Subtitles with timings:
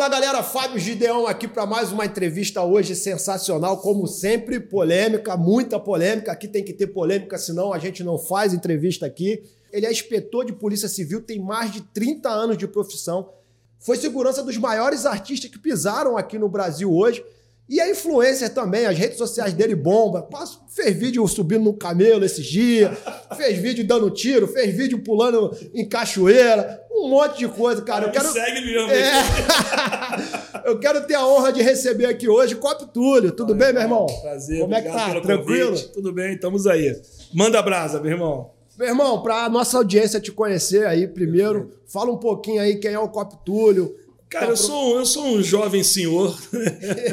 [0.00, 5.78] Fala galera, Fábio Gideão aqui para mais uma entrevista hoje sensacional, como sempre, polêmica, muita
[5.78, 6.32] polêmica.
[6.32, 9.42] Aqui tem que ter polêmica, senão a gente não faz entrevista aqui.
[9.70, 13.28] Ele é inspetor de Polícia Civil, tem mais de 30 anos de profissão.
[13.78, 17.22] Foi segurança dos maiores artistas que pisaram aqui no Brasil hoje.
[17.70, 20.28] E a influencer também, as redes sociais dele bomba.
[20.68, 22.98] Fez vídeo subindo no camelo esses dias,
[23.36, 28.06] fez vídeo dando tiro, fez vídeo pulando em cachoeira, um monte de coisa, cara.
[28.06, 28.32] Eu quero...
[28.32, 28.90] Segue mesmo.
[28.90, 29.12] É...
[30.68, 33.32] Eu quero ter a honra de receber aqui hoje Cop Túlio.
[33.32, 34.06] Tudo bem, meu irmão?
[34.20, 34.60] Prazer.
[34.60, 35.20] Como é que tá?
[35.20, 35.70] Tranquilo?
[35.70, 35.92] Convite.
[35.92, 37.00] Tudo bem, estamos aí.
[37.32, 38.50] Manda brasa, meu irmão.
[38.76, 42.98] Meu irmão, para nossa audiência te conhecer aí primeiro, fala um pouquinho aí quem é
[42.98, 43.94] o Cop Túlio,
[44.30, 46.38] Cara, eu sou, eu sou um jovem senhor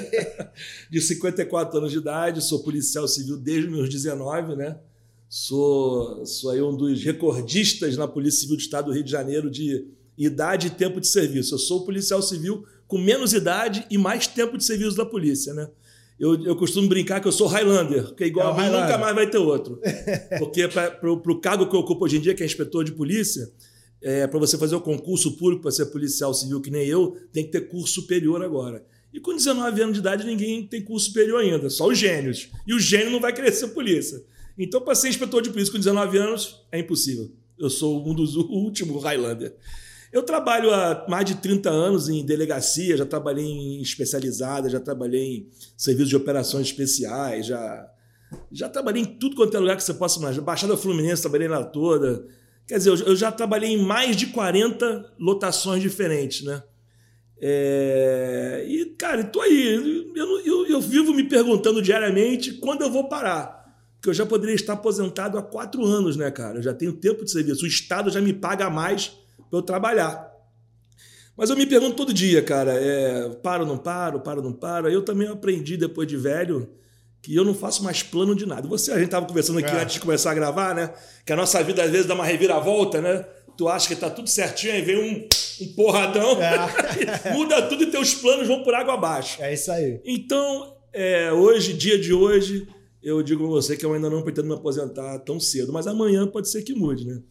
[0.88, 4.77] de 54 anos de idade, sou policial civil desde meus 19, né?
[5.27, 9.50] Sou, sou aí um dos recordistas na Polícia Civil do Estado do Rio de Janeiro
[9.50, 11.55] de idade e tempo de serviço.
[11.55, 15.67] Eu sou policial civil com menos idade e mais tempo de serviço da polícia, né?
[16.20, 18.97] Eu, eu costumo brincar que eu sou Highlander, que é igual é a mim, nunca
[18.97, 19.80] mais vai ter outro.
[20.38, 23.52] Porque para o cargo que eu ocupo hoje em dia, que é inspetor de polícia,
[24.02, 27.44] é, para você fazer o concurso público para ser policial civil, que nem eu, tem
[27.45, 28.86] que ter curso superior agora.
[29.14, 32.50] E com 19 anos de idade, ninguém tem curso superior ainda, só os gênios.
[32.67, 34.23] E o gênio não vai querer ser polícia.
[34.58, 37.31] Então, para ser inspetor de polícia com 19 anos, é impossível.
[37.58, 39.56] Eu sou um dos últimos Highlander.
[40.11, 45.22] Eu trabalho há mais de 30 anos em delegacia, já trabalhei em especializada, já trabalhei
[45.22, 47.92] em serviço de operações especiais, já,
[48.52, 50.45] já trabalhei em tudo quanto é lugar que você possa imaginar.
[50.45, 52.26] Baixada Fluminense, trabalhei lá toda.
[52.68, 56.62] Quer dizer, eu já trabalhei em mais de 40 lotações diferentes, né?
[57.40, 58.66] É...
[58.68, 60.12] E, cara, tô aí.
[60.16, 63.56] Eu, eu, eu, vivo me perguntando diariamente quando eu vou parar.
[63.95, 66.60] Porque eu já poderia estar aposentado há quatro anos, né, cara?
[66.60, 67.64] Eu já tenho tempo de serviço.
[67.64, 69.14] O Estado já me paga mais
[69.50, 70.27] para eu trabalhar.
[71.38, 74.89] Mas eu me pergunto todo dia, cara, é, paro, não paro, paro, não paro.
[74.89, 76.67] Eu também aprendi depois de velho
[77.22, 78.67] que eu não faço mais plano de nada.
[78.67, 79.82] Você, a gente estava conversando aqui é.
[79.82, 80.94] antes de começar a gravar, né?
[81.26, 83.26] Que a nossa vida às vezes dá uma reviravolta, né?
[83.58, 85.27] Tu acha que tá tudo certinho, aí vem um,
[85.66, 87.33] um porradão, é.
[87.33, 89.42] muda tudo e teus planos vão por água abaixo.
[89.42, 90.00] É isso aí.
[90.06, 92.67] Então, é, hoje, dia de hoje,
[93.02, 96.27] eu digo a você que eu ainda não pretendo me aposentar tão cedo, mas amanhã
[96.27, 97.22] pode ser que mude, né?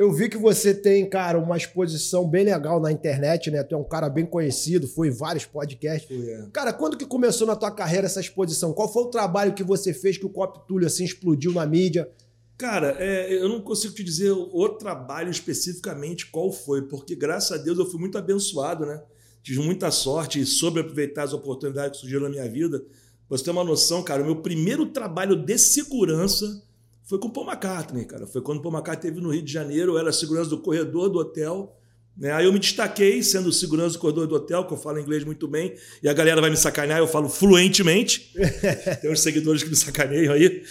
[0.00, 3.62] Eu vi que você tem, cara, uma exposição bem legal na internet, né?
[3.62, 6.08] Tu é um cara bem conhecido, foi em vários podcasts.
[6.08, 6.46] Foi, é.
[6.54, 8.72] Cara, quando que começou na tua carreira essa exposição?
[8.72, 12.10] Qual foi o trabalho que você fez que o Cop Túlio assim explodiu na mídia?
[12.56, 17.62] Cara, é, eu não consigo te dizer o trabalho especificamente qual foi, porque graças a
[17.62, 19.02] Deus eu fui muito abençoado, né?
[19.42, 22.78] Tive muita sorte e soube aproveitar as oportunidades que surgiram na minha vida.
[23.28, 26.62] Pra você ter uma noção, cara, o meu primeiro trabalho de segurança
[27.10, 28.24] foi com o Paul McCartney, cara.
[28.24, 31.08] Foi quando o Paul McCartney esteve no Rio de Janeiro, eu era segurança do corredor
[31.08, 31.76] do hotel.
[32.16, 32.30] Né?
[32.30, 35.48] Aí eu me destaquei sendo segurança do corredor do hotel, que eu falo inglês muito
[35.48, 38.32] bem, e a galera vai me sacanear, eu falo fluentemente.
[39.02, 40.62] Tem uns seguidores que me sacaneiam aí.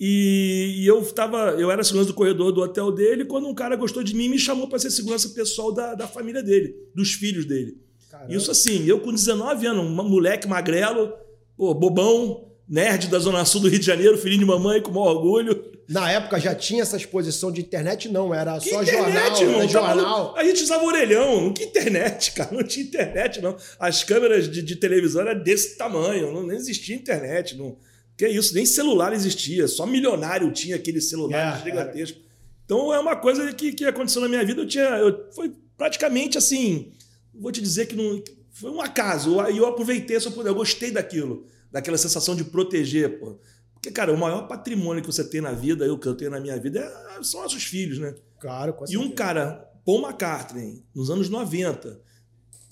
[0.00, 3.76] E, e, eu tava, eu era segurança do corredor do hotel dele, quando um cara
[3.76, 7.12] gostou de mim e me chamou para ser segurança pessoal da, da família dele, dos
[7.12, 7.76] filhos dele.
[8.10, 8.34] Caramba.
[8.34, 11.12] Isso assim, eu com 19 anos, um moleque magrelo,
[11.54, 15.16] pô, bobão, nerd da Zona Sul do Rio de Janeiro, filhinho de mamãe, com maior
[15.16, 15.72] orgulho.
[15.88, 19.40] Na época já tinha essa exposição de internet, não, era que só internet, jornal.
[19.40, 20.34] Irmão, jornal.
[20.36, 23.56] A gente usava orelhão, que internet, cara, não tinha internet, não.
[23.78, 27.56] As câmeras de, de televisão eram desse tamanho, não, nem existia internet.
[27.56, 27.76] Não.
[28.16, 32.18] Que isso, nem celular existia, só milionário tinha aquele celular é, gigantesco.
[32.64, 34.84] Então é uma coisa que, que aconteceu na minha vida, eu tinha.
[34.84, 36.92] Eu, foi praticamente assim.
[37.32, 38.20] Vou te dizer que não.
[38.50, 43.38] Foi um acaso, e eu, aproveitei essa eu gostei daquilo daquela sensação de proteger, pô.
[43.74, 46.40] Porque, cara, o maior patrimônio que você tem na vida, eu que eu tenho na
[46.40, 48.14] minha vida, é, são nossos filhos, né?
[48.40, 52.00] Claro, com E um cara, Paul McCartney, nos anos 90,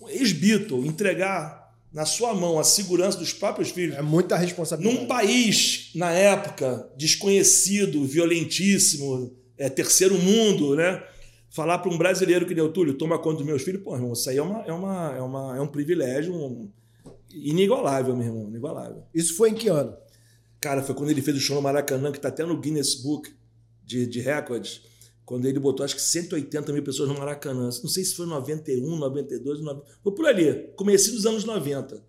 [0.09, 3.95] ex-Beatle, entregar na sua mão a segurança dos próprios filhos.
[3.95, 4.99] É muita responsabilidade.
[4.99, 11.05] Num país, na época, desconhecido, violentíssimo, é, terceiro mundo, né?
[11.51, 14.31] Falar para um brasileiro que deu Túlio, toma conta dos meus filhos, pô, irmão, isso
[14.31, 16.71] aí é, uma, é, uma, é, uma, é um privilégio, um,
[17.35, 19.03] Inigualável, meu irmão, inigualável.
[19.13, 19.97] Isso foi em que ano?
[20.61, 23.31] Cara, foi quando ele fez o show no Maracanã, que tá até no Guinness Book
[23.85, 24.83] de, de recordes,
[25.25, 27.65] quando ele botou acho que 180 mil pessoas no Maracanã.
[27.65, 32.03] Não sei se foi 91, 92, 90, foi por ali, comecei dos anos 90.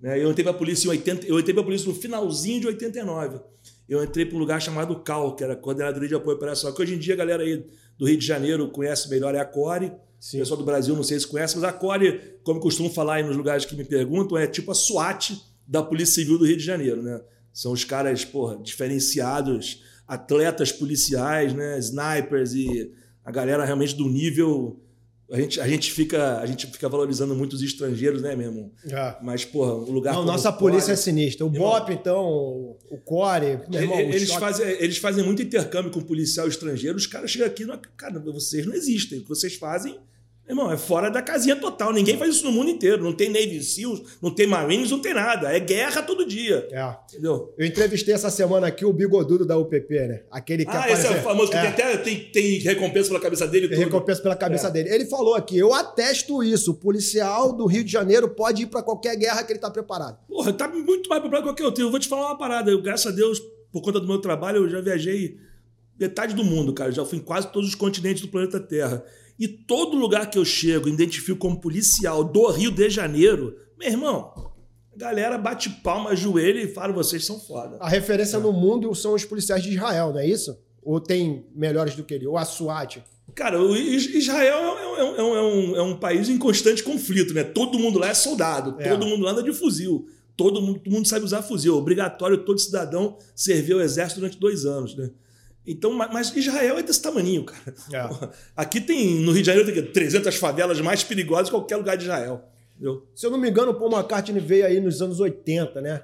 [0.00, 0.22] Né?
[0.22, 3.40] Eu entrei pra polícia em 80, eu entrei pra polícia no finalzinho de 89.
[3.88, 6.94] Eu entrei para um lugar chamado CAL, que era Coordenadoria de Apoio Operacional, que hoje
[6.94, 7.64] em dia a galera aí
[7.98, 9.92] do Rio de Janeiro conhece melhor, é a CORE.
[10.22, 10.36] Sim.
[10.36, 13.24] O pessoal do Brasil, não sei se conhece, mas a CORE, como costumo falar aí
[13.24, 15.32] nos lugares que me perguntam, é tipo a SWAT
[15.66, 17.20] da Polícia Civil do Rio de Janeiro, né?
[17.52, 21.76] São os caras, porra, diferenciados, atletas policiais, né?
[21.80, 22.92] Snipers e
[23.24, 24.80] a galera realmente do nível
[25.28, 28.70] a gente, a gente, fica, a gente fica valorizando muito os estrangeiros, né, meu irmão?
[28.86, 29.16] É.
[29.22, 30.14] Mas, porra, o lugar.
[30.14, 31.46] Não, nossa polícia Core, é sinistra.
[31.46, 33.58] O BOP, então, o Core.
[33.72, 36.98] Irmão, eles, fazem, eles fazem muito intercâmbio com policial estrangeiro.
[36.98, 39.20] Os caras chegam aqui, não, cara, vocês não existem.
[39.20, 39.98] O que vocês fazem
[40.48, 41.92] Irmão, é fora da casinha total.
[41.92, 43.02] Ninguém faz isso no mundo inteiro.
[43.02, 45.54] Não tem Navy SEALs, não tem Marines, não tem nada.
[45.54, 46.68] É guerra todo dia.
[46.70, 46.96] É.
[47.08, 47.54] Entendeu?
[47.56, 50.22] Eu entrevistei essa semana aqui o bigodudo da UPP, né?
[50.30, 51.60] Aquele que Ah, esse é o famoso que é.
[51.60, 53.84] tem até tem, tem recompensa pela cabeça dele tem tudo.
[53.84, 54.70] recompensa pela cabeça é.
[54.72, 54.88] dele.
[54.92, 56.72] Ele falou aqui, eu atesto isso.
[56.72, 60.18] O policial do Rio de Janeiro pode ir para qualquer guerra que ele tá preparado.
[60.26, 61.84] Porra, tá muito mais preparado que qualquer outro.
[61.84, 62.70] Eu vou te falar uma parada.
[62.70, 63.40] Eu, graças a Deus,
[63.72, 65.36] por conta do meu trabalho, eu já viajei
[65.98, 66.90] metade do mundo, cara.
[66.90, 69.04] Já fui em quase todos os continentes do planeta Terra.
[69.42, 74.52] E todo lugar que eu chego, identifico como policial do Rio de Janeiro, meu irmão,
[74.94, 77.76] a galera bate palma, joelho e fala: vocês são foda.
[77.80, 78.40] A referência é.
[78.40, 80.56] no mundo são os policiais de Israel, não é isso?
[80.80, 82.24] Ou tem melhores do que ele?
[82.24, 83.02] Ou a SWAT?
[83.34, 87.42] Cara, o Israel é, é, é, é, um, é um país em constante conflito, né?
[87.42, 88.90] Todo mundo lá é soldado, é.
[88.90, 90.06] todo mundo lá anda de fuzil.
[90.36, 91.74] Todo mundo, todo mundo sabe usar fuzil.
[91.74, 95.10] É obrigatório todo cidadão servir ao exército durante dois anos, né?
[95.66, 97.74] Então, mas Israel é desse tamanho, cara.
[97.92, 98.32] É.
[98.56, 102.04] Aqui tem, no Rio de Janeiro, tem 300 favelas mais perigosas que qualquer lugar de
[102.04, 102.42] Israel.
[102.74, 103.06] Entendeu?
[103.14, 106.02] Se eu não me engano, o Paul McCartney veio aí nos anos 80, né?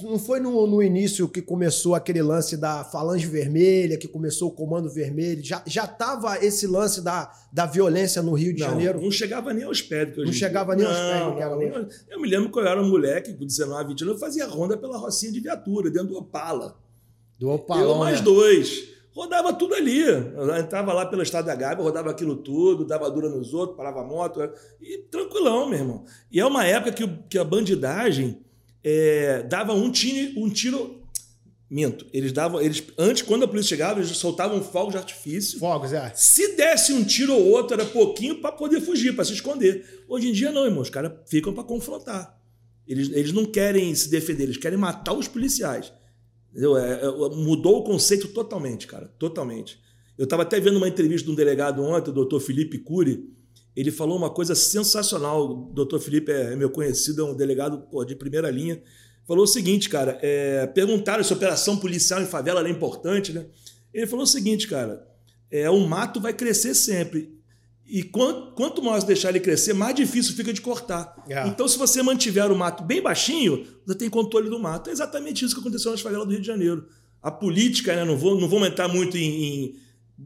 [0.00, 4.52] Não foi no, no início que começou aquele lance da falange vermelha, que começou o
[4.52, 5.42] comando vermelho?
[5.42, 9.00] Já, já tava esse lance da, da violência no Rio de não, Janeiro?
[9.00, 10.16] Não chegava nem aos pés.
[10.16, 11.20] não chegava nem aos pés.
[11.20, 14.20] Não, eu, eu me lembro quando eu era um moleque, com 19, 20 anos, eu
[14.20, 16.76] fazia ronda pela Rocinha de Viatura, dentro do Opala.
[17.42, 18.24] Do Opalão, Eu mais né?
[18.24, 18.84] dois.
[19.12, 20.00] Rodava tudo ali.
[20.00, 24.00] Eu entrava lá pelo estado da Gávea, rodava aquilo tudo, dava dura nos outros, parava
[24.00, 24.40] a moto.
[24.80, 26.04] E tranquilão, meu irmão.
[26.30, 28.38] E é uma época que, que a bandidagem
[28.84, 31.02] é, dava um tiro, um tiro.
[31.68, 32.06] Minto.
[32.12, 32.60] Eles davam.
[32.60, 35.58] Eles, antes, quando a polícia chegava, eles soltavam fogos de artifício.
[35.58, 36.12] Fogos, é.
[36.14, 40.04] Se desse um tiro ou outro, era pouquinho para poder fugir, para se esconder.
[40.06, 40.82] Hoje em dia, não, irmão.
[40.82, 42.38] Os caras ficam para confrontar.
[42.86, 45.92] Eles, eles não querem se defender, eles querem matar os policiais.
[46.54, 49.12] É, é, mudou o conceito totalmente, cara.
[49.18, 49.80] Totalmente.
[50.18, 53.28] Eu estava até vendo uma entrevista de um delegado ontem, o doutor Felipe Cury.
[53.74, 55.50] Ele falou uma coisa sensacional.
[55.50, 58.82] O doutor Felipe é meu conhecido, é um delegado pô, de primeira linha.
[59.26, 60.18] Falou o seguinte, cara.
[60.20, 63.46] É, perguntaram se operação policial em favela é importante, né?
[63.92, 65.06] Ele falou o seguinte, cara.
[65.50, 67.38] É, o mato vai crescer sempre.
[67.86, 71.14] E quanto, quanto mais deixar ele crescer, mais difícil fica de cortar.
[71.28, 71.46] É.
[71.48, 74.88] Então, se você mantiver o mato bem baixinho, você tem controle do mato.
[74.88, 76.86] É exatamente isso que aconteceu nas favelas do Rio de Janeiro.
[77.20, 79.76] A política, né, não, vou, não vamos entrar muito em, em,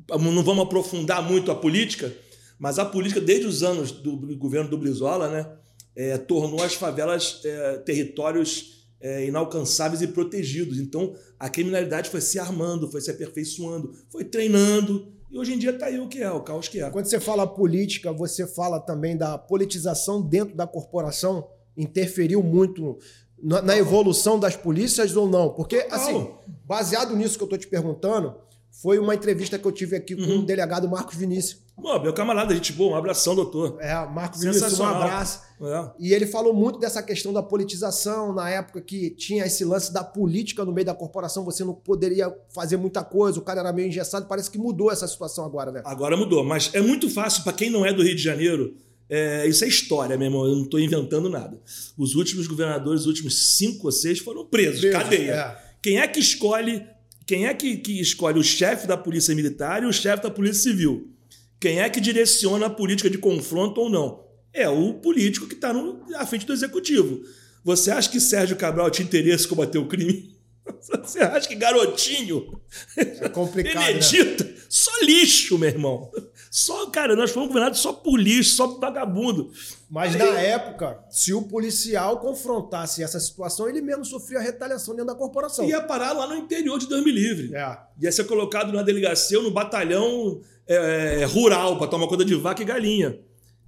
[0.08, 2.14] Não vamos aprofundar muito a política,
[2.58, 5.50] mas a política, desde os anos do governo do Brizola, né,
[5.94, 10.78] é, tornou as favelas é, territórios é, inalcançáveis e protegidos.
[10.78, 15.70] Então, a criminalidade foi se armando, foi se aperfeiçoando, foi treinando e hoje em dia
[15.70, 16.88] está aí o que é, o caos que é.
[16.88, 21.46] Quando você fala política, você fala também da politização dentro da corporação?
[21.76, 22.98] Interferiu muito
[23.38, 25.50] na, evolução das polícias ou não?
[25.50, 26.30] Porque, assim,
[26.64, 28.34] baseado nisso que eu estou te perguntando,
[28.70, 30.38] foi uma entrevista que eu tive aqui com uhum.
[30.38, 31.60] o delegado Marcos Vinícius.
[31.80, 33.76] Pô, meu camarada, gente boa, um abração, doutor.
[33.80, 35.42] É, Marcos Vinícius, um abraço.
[35.60, 35.90] É.
[35.98, 40.02] E ele falou muito dessa questão da politização, na época que tinha esse lance da
[40.02, 43.88] política no meio da corporação, você não poderia fazer muita coisa, o cara era meio
[43.88, 45.82] engessado, parece que mudou essa situação agora, né?
[45.84, 48.74] Agora mudou, mas é muito fácil para quem não é do Rio de Janeiro,
[49.08, 51.60] é, isso é história, meu irmão, eu não estou inventando nada.
[51.96, 55.32] Os últimos governadores, os últimos cinco ou seis, foram presos, Preso, cadeia.
[55.32, 55.56] É.
[55.80, 56.84] Quem é que escolhe
[57.26, 60.62] quem é que, que escolhe o chefe da polícia militar e o chefe da polícia
[60.62, 61.10] civil?
[61.58, 64.24] Quem é que direciona a política de confronto ou não?
[64.52, 65.72] É o político que está
[66.16, 67.22] à frente do executivo.
[67.64, 70.36] Você acha que Sérgio Cabral tinha interesse em combater o crime?
[70.80, 72.60] Você acha que garotinho?
[72.96, 73.84] É complicado.
[73.84, 74.44] Benedita?
[74.44, 74.54] Né?
[74.68, 76.10] Só lixo, meu irmão.
[76.50, 79.50] Só, cara, nós fomos governados só por lixo, só por vagabundo.
[79.90, 80.18] Mas Aí...
[80.18, 85.64] na época, se o policial confrontasse essa situação, ele mesmo sofria retaliação dentro da corporação.
[85.64, 87.54] Ia parar lá no interior de Deus me livre.
[87.54, 87.78] É.
[88.00, 92.34] Ia ser colocado na delegacia ou no batalhão é, é rural para tomar conta de
[92.34, 93.18] vaca e galinha.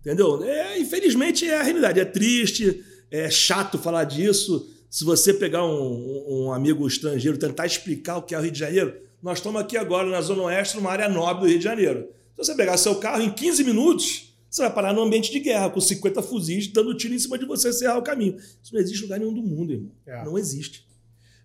[0.01, 0.43] Entendeu?
[0.45, 2.01] É, infelizmente é a realidade.
[2.01, 4.69] É triste, é chato falar disso.
[4.91, 8.59] Se você pegar um, um amigo estrangeiro tentar explicar o que é o Rio de
[8.59, 12.09] Janeiro, nós estamos aqui agora na Zona Oeste, numa área nobre do Rio de Janeiro.
[12.39, 15.71] Se você pegar seu carro em 15 minutos, você vai parar num ambiente de guerra,
[15.71, 18.37] com 50 fuzis dando tiro em cima de você e errar o caminho.
[18.63, 19.91] Isso não existe em lugar nenhum do mundo, irmão.
[20.07, 20.25] É.
[20.25, 20.87] Não existe.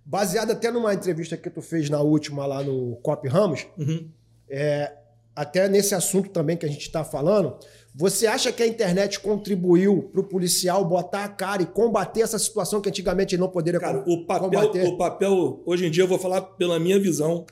[0.05, 4.07] Baseado até numa entrevista que tu fez na última lá no Cop Ramos, uhum.
[4.47, 4.93] é,
[5.35, 7.57] até nesse assunto também que a gente está falando,
[7.95, 12.37] você acha que a internet contribuiu para o policial botar a cara e combater essa
[12.37, 14.87] situação que antigamente ele não poderia cara, o papel, combater?
[14.87, 17.47] O papel, hoje em dia, eu vou falar pela minha visão,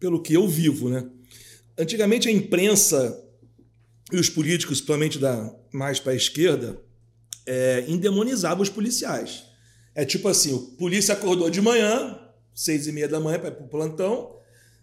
[0.00, 1.08] pelo que eu vivo, né?
[1.78, 3.18] Antigamente a imprensa
[4.12, 6.78] e os políticos, principalmente da, mais para a esquerda,
[7.46, 9.44] é, endemonizavam os policiais.
[9.94, 12.18] É tipo assim: o polícia acordou de manhã,
[12.54, 14.36] seis e meia da manhã, para o plantão,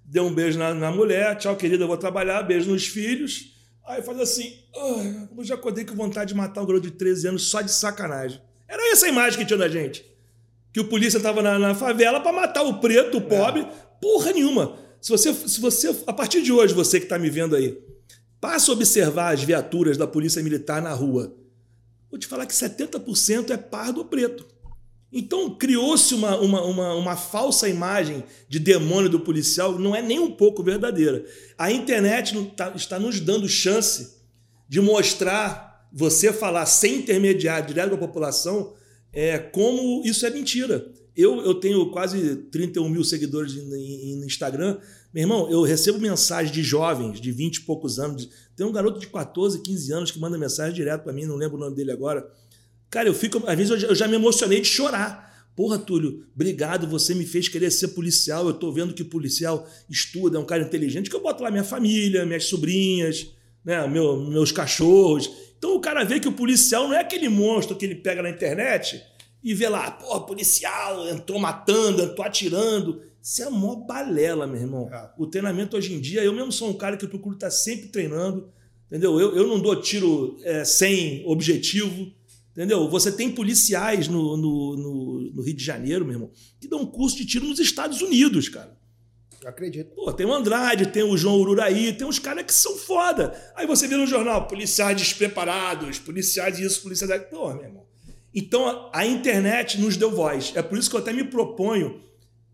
[0.04, 3.56] deu um beijo na, na, mulher, tchau, querida, eu vou trabalhar, beijo nos filhos.
[3.86, 7.28] Aí faz assim: oh, eu já acordei com vontade de matar um garoto de 13
[7.28, 8.42] anos só de sacanagem.
[8.68, 10.06] Era essa a imagem que tinha da gente.
[10.72, 13.62] Que o polícia estava na, na, favela para matar o preto, o pobre.
[13.62, 13.66] É.
[14.00, 14.78] Porra nenhuma.
[15.02, 17.78] Se você, se você, a partir de hoje, você que está me vendo aí,
[18.40, 21.36] passa a observar as viaturas da Polícia Militar na rua.
[22.10, 24.46] Vou te falar que 70% é pardo ou preto.
[25.12, 30.20] Então criou-se uma, uma, uma, uma, falsa imagem de demônio do policial, não é nem
[30.20, 31.26] um pouco verdadeira.
[31.58, 34.18] A internet tá, está nos dando chance
[34.68, 38.74] de mostrar, você falar sem intermediário, direto da população,
[39.12, 40.92] é, como isso é mentira.
[41.16, 44.78] Eu, eu tenho quase 31 mil seguidores no Instagram.
[45.14, 48.30] Meu irmão, eu recebo mensagens de jovens de 20 e poucos anos.
[48.56, 51.58] Tem um garoto de 14, 15 anos que manda mensagem direto para mim, não lembro
[51.58, 52.26] o nome dele agora.
[52.90, 53.42] Cara, eu fico.
[53.46, 55.30] Às vezes eu já me emocionei de chorar.
[55.56, 58.48] Porra, Túlio, obrigado, você me fez querer ser policial.
[58.48, 61.66] Eu tô vendo que policial estuda, é um cara inteligente, que eu boto lá minha
[61.66, 63.28] família, minhas sobrinhas,
[63.66, 65.30] né, meu, meus cachorros.
[65.58, 68.30] Então o cara vê que o policial não é aquele monstro que ele pega na
[68.30, 69.04] internet
[69.44, 73.02] e vê lá, pô, policial, entrou matando, entrou atirando.
[73.22, 74.90] Isso é mó balela, meu irmão.
[74.92, 75.10] É.
[75.18, 77.90] O treinamento hoje em dia, eu mesmo sou um cara que eu procuro estar sempre
[77.90, 78.50] treinando,
[78.88, 79.20] entendeu?
[79.20, 82.12] Eu, eu não dou tiro é, sem objetivo,
[82.52, 82.90] entendeu?
[82.90, 87.18] Você tem policiais no, no, no, no, Rio de Janeiro, meu irmão, que dão curso
[87.18, 88.78] de tiro nos Estados Unidos, cara.
[89.42, 89.96] Eu acredito.
[89.96, 93.34] Pô, tem o Andrade, tem o João Ururaí, tem uns caras que são foda.
[93.56, 97.40] Aí você vê no jornal, policiais despreparados, policiais isso, policiais aquilo.
[97.40, 97.89] Pô, meu irmão.
[98.34, 100.54] Então a internet nos deu voz.
[100.56, 102.02] É por isso que eu até me proponho.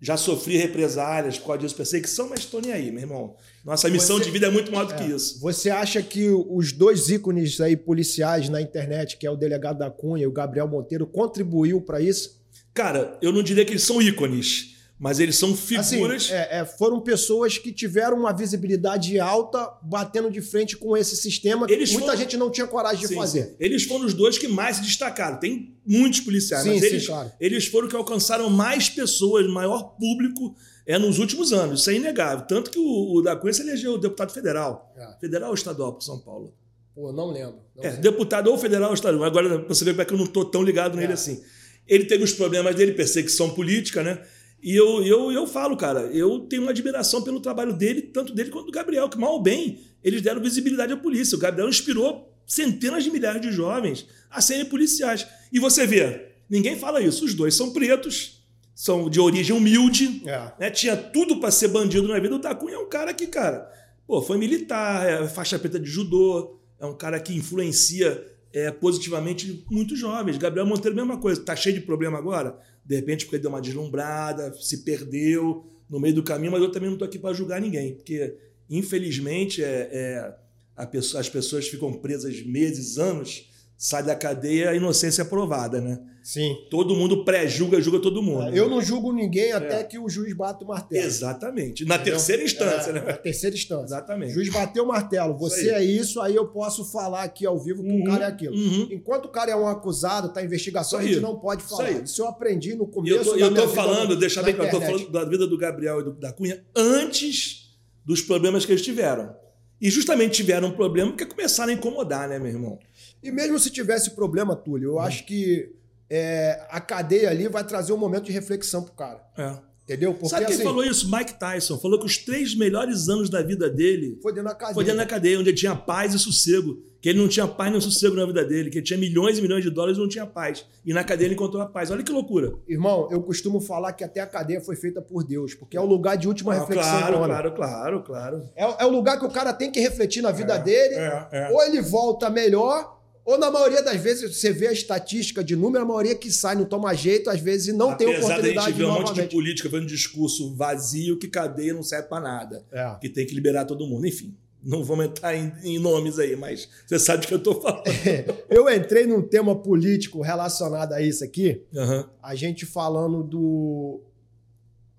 [0.01, 3.35] Já sofri represálias por causa disso, perseguição, mas estou nem aí, meu irmão.
[3.63, 5.39] Nossa missão você, de vida é muito maior do é, que isso.
[5.39, 9.89] Você acha que os dois ícones aí policiais na internet, que é o delegado da
[9.89, 12.39] Cunha e o Gabriel Monteiro, contribuiu para isso?
[12.73, 16.23] Cara, eu não diria que eles são ícones mas eles são figuras.
[16.23, 21.17] Assim, é, é, foram pessoas que tiveram uma visibilidade alta batendo de frente com esse
[21.17, 22.19] sistema eles que muita foram...
[22.19, 23.43] gente não tinha coragem de sim, fazer.
[23.43, 23.55] Sim.
[23.59, 25.37] Eles foram os dois que mais se destacaram.
[25.37, 27.31] Tem muitos policiais, sim, mas eles, claro.
[27.39, 31.81] eles foram que alcançaram mais pessoas, maior público é nos últimos anos.
[31.81, 32.45] Isso é inegável.
[32.47, 34.93] Tanto que o, o da Cunha se elegeu deputado federal.
[34.95, 35.19] É.
[35.19, 36.53] Federal ou estadual para São Paulo?
[36.93, 37.59] Pô, não lembro.
[37.75, 39.25] Não é, deputado ou federal ou estadual.
[39.25, 41.13] Agora, você ver como é que eu não estou tão ligado nele é.
[41.13, 41.43] assim.
[41.87, 44.19] Ele teve os problemas dele, perseguição política, né?
[44.65, 48.49] E eu, eu, eu falo, cara, eu tenho uma admiração pelo trabalho dele, tanto dele
[48.49, 51.35] quanto do Gabriel, que mal ou bem eles deram visibilidade à polícia.
[51.35, 55.27] O Gabriel inspirou centenas de milhares de jovens a serem policiais.
[55.53, 57.25] E você vê, ninguém fala isso.
[57.25, 58.43] Os dois são pretos,
[58.73, 60.51] são de origem humilde, é.
[60.59, 60.71] né?
[60.71, 62.33] tinha tudo para ser bandido na vida.
[62.33, 63.71] O Tacunha é um cara que, cara,
[64.07, 69.63] pô, foi militar, é faixa preta de judô, é um cara que influencia é, positivamente
[69.69, 70.39] muitos jovens.
[70.39, 72.57] Gabriel Monteiro, mesma coisa, tá cheio de problema agora?
[72.85, 76.87] De repente porque deu uma deslumbrada, se perdeu no meio do caminho, mas eu também
[76.87, 78.35] não estou aqui para julgar ninguém, porque
[78.69, 80.37] infelizmente é,
[80.77, 85.81] é pessoa, as pessoas ficam presas meses, anos, sai da cadeia a inocência é provada,
[85.81, 85.99] né?
[86.25, 86.55] Sim.
[86.71, 88.49] Todo mundo pré-julga, julga todo mundo.
[88.49, 89.83] Eu não julgo ninguém até é.
[89.83, 91.05] que o juiz bata o martelo.
[91.05, 91.85] Exatamente.
[91.85, 92.13] Na Entendeu?
[92.13, 93.01] terceira instância, é, né?
[93.01, 93.85] Na terceira instância.
[93.85, 94.31] Exatamente.
[94.31, 95.37] O juiz bateu o martelo.
[95.37, 98.25] Você isso é isso, aí eu posso falar aqui ao vivo que uhum, o cara
[98.25, 98.55] é aquilo.
[98.55, 98.87] Uhum.
[98.89, 101.91] Enquanto o cara é um acusado, tá em investigação, a gente não pode falar.
[101.91, 103.15] Isso, isso eu aprendi no começo.
[103.17, 105.99] Eu tô, eu tô falando, deixa bem claro, eu tô falando da vida do Gabriel
[105.99, 109.35] e do, da Cunha antes dos problemas que eles tiveram.
[109.79, 112.79] E justamente tiveram um problema porque começaram a incomodar, né, meu irmão?
[113.25, 114.99] E mesmo se tivesse problema, Túlio, eu hum.
[114.99, 115.73] acho que
[116.09, 119.21] é, a cadeia ali vai trazer um momento de reflexão pro cara.
[119.37, 119.57] É.
[119.85, 120.13] Entendeu?
[120.13, 121.09] Porque, Sabe quem assim, falou isso?
[121.11, 121.77] Mike Tyson.
[121.77, 124.73] Falou que os três melhores anos da vida dele foi dentro da cadeia.
[124.73, 126.83] Foi dentro da cadeia, onde ele tinha paz e sossego.
[126.99, 129.41] Que ele não tinha paz nem sossego na vida dele, que ele tinha milhões e
[129.43, 130.65] milhões de dólares e não tinha paz.
[130.83, 131.91] E na cadeia ele encontrou a paz.
[131.91, 132.55] Olha que loucura.
[132.67, 135.85] Irmão, eu costumo falar que até a cadeia foi feita por Deus, porque é o
[135.85, 136.97] lugar de última ah, reflexão.
[136.97, 138.49] Claro, claro, claro, claro.
[138.55, 140.95] É, é, o lugar que o cara tem que refletir na vida é, dele.
[140.95, 141.49] É, é.
[141.51, 145.83] Ou ele volta melhor, ou na maioria das vezes, você vê a estatística de número,
[145.83, 148.61] a maioria que sai não toma jeito, às vezes não Apesar tem oportunidade de a
[148.61, 152.63] gente ver um monte de política fazendo discurso vazio que cadeia não serve para nada.
[152.71, 152.95] É.
[153.01, 154.05] Que tem que liberar todo mundo.
[154.05, 157.59] Enfim, não vamos entrar em, em nomes aí, mas você sabe do que eu estou
[157.59, 157.87] falando.
[157.87, 162.05] É, eu entrei num tema político relacionado a isso aqui, uhum.
[162.21, 164.01] a gente falando do...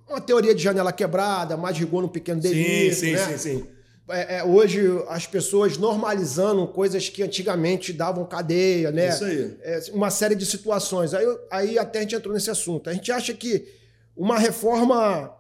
[0.09, 3.39] Uma teoria de janela quebrada, mais rigor no pequeno delito, sim, sim, né?
[3.39, 3.76] sim, sim
[4.09, 9.09] é, é, hoje as pessoas normalizando coisas que antigamente davam cadeia, né?
[9.09, 9.57] Isso aí.
[9.63, 11.13] É, uma série de situações.
[11.13, 12.89] Aí, aí até a gente entrou nesse assunto.
[12.89, 13.67] A gente acha que
[14.17, 15.35] uma reforma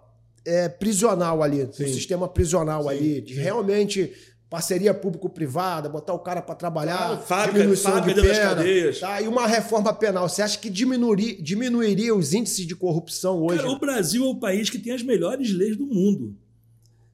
[0.44, 1.84] é, prisional ali, Sim.
[1.84, 2.88] um sistema prisional Sim.
[2.88, 4.12] ali, de realmente
[4.48, 9.00] parceria público-privada, botar o cara para trabalhar, Claro, diminuição fábrica de pena, cadeias.
[9.00, 9.20] tá?
[9.20, 13.58] E uma reforma penal, você acha que diminuiria, diminuiria os índices de corrupção hoje?
[13.58, 16.36] Cara, o Brasil é o país que tem as melhores leis do mundo.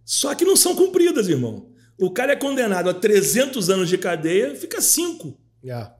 [0.04, 1.70] Só que não são cumpridas, irmão.
[1.98, 5.38] O cara é condenado a 300 anos de cadeia, fica 5.
[5.64, 5.90] É.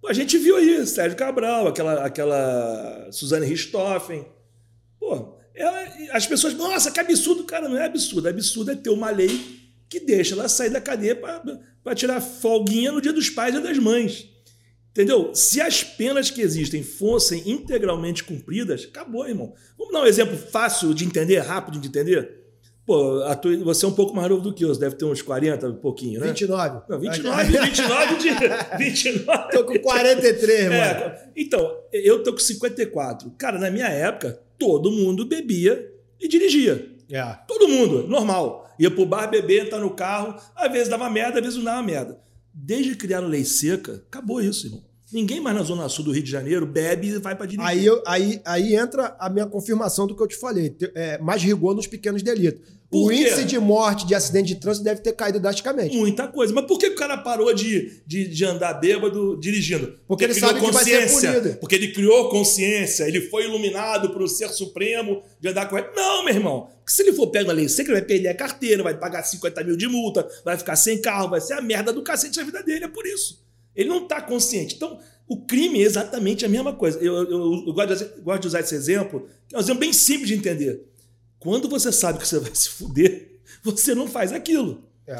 [0.00, 4.26] Pô, A gente viu aí, Sérgio Cabral, aquela, aquela Suzane Richthofen.
[4.98, 7.44] Pô, ela- as pessoas, nossa, que absurdo.
[7.44, 8.28] Cara, não é absurdo.
[8.28, 13.00] Absurdo é ter uma lei que deixa ela sair da cadeia para tirar folguinha no
[13.00, 14.26] dia dos pais e das mães.
[14.90, 15.34] Entendeu?
[15.34, 19.54] Se as penas que existem fossem integralmente cumpridas, acabou, irmão.
[19.78, 22.41] Vamos dar um exemplo fácil de entender, rápido de entender?
[22.84, 25.04] Pô, a tua- você é um pouco mais novo do que eu, você deve ter
[25.04, 26.26] uns 40, um pouquinho, né?
[26.28, 26.80] 29.
[26.88, 28.30] Não, 29, 29 de.
[28.78, 29.50] 29.
[29.52, 30.74] Tô com 43, mano.
[30.74, 33.30] É, então, eu tô com 54.
[33.38, 35.88] Cara, na minha época, todo mundo bebia
[36.20, 36.90] e dirigia.
[37.10, 37.22] É.
[37.46, 38.68] Todo mundo, normal.
[38.78, 41.82] Ia pro bar beber, entrar no carro, às vezes dava merda, às vezes não dava
[41.82, 42.18] merda.
[42.52, 44.82] Desde que criaram lei seca, acabou isso, irmão.
[45.12, 47.68] Ninguém mais na Zona Sul do Rio de Janeiro bebe e vai pra dirigir.
[47.68, 50.74] Aí, eu- aí, aí entra a minha confirmação do que eu te falei.
[50.94, 52.60] É, mais rigor nos pequenos delitos.
[52.90, 53.22] Por o quê?
[53.22, 55.96] índice de morte de acidente de trânsito deve ter caído drasticamente.
[55.96, 56.52] Muita coisa.
[56.52, 59.98] Mas por que o cara parou de, de, de andar bêbado dirigindo?
[60.06, 61.56] Porque ele criou sabe que vai ser punido.
[61.58, 65.96] Porque ele criou consciência, ele foi iluminado um ser supremo de andar correto.
[65.96, 66.68] Não, meu irmão.
[66.84, 69.22] Porque se ele for pego na lei seca, ele vai perder a carteira, vai pagar
[69.22, 72.44] 50 mil de multa, vai ficar sem carro, vai ser a merda do cacete da
[72.44, 72.84] vida dele.
[72.84, 73.40] É por isso.
[73.74, 74.74] Ele não tá consciente.
[74.76, 76.98] Então, o crime é exatamente a mesma coisa.
[76.98, 79.92] Eu, eu- eu- gosto, de, gosto de usar esse exemplo, que é um exemplo bem
[79.92, 80.86] simples de entender.
[81.38, 84.84] Quando você sabe que você vai se fuder, você não faz aquilo.
[85.06, 85.16] É.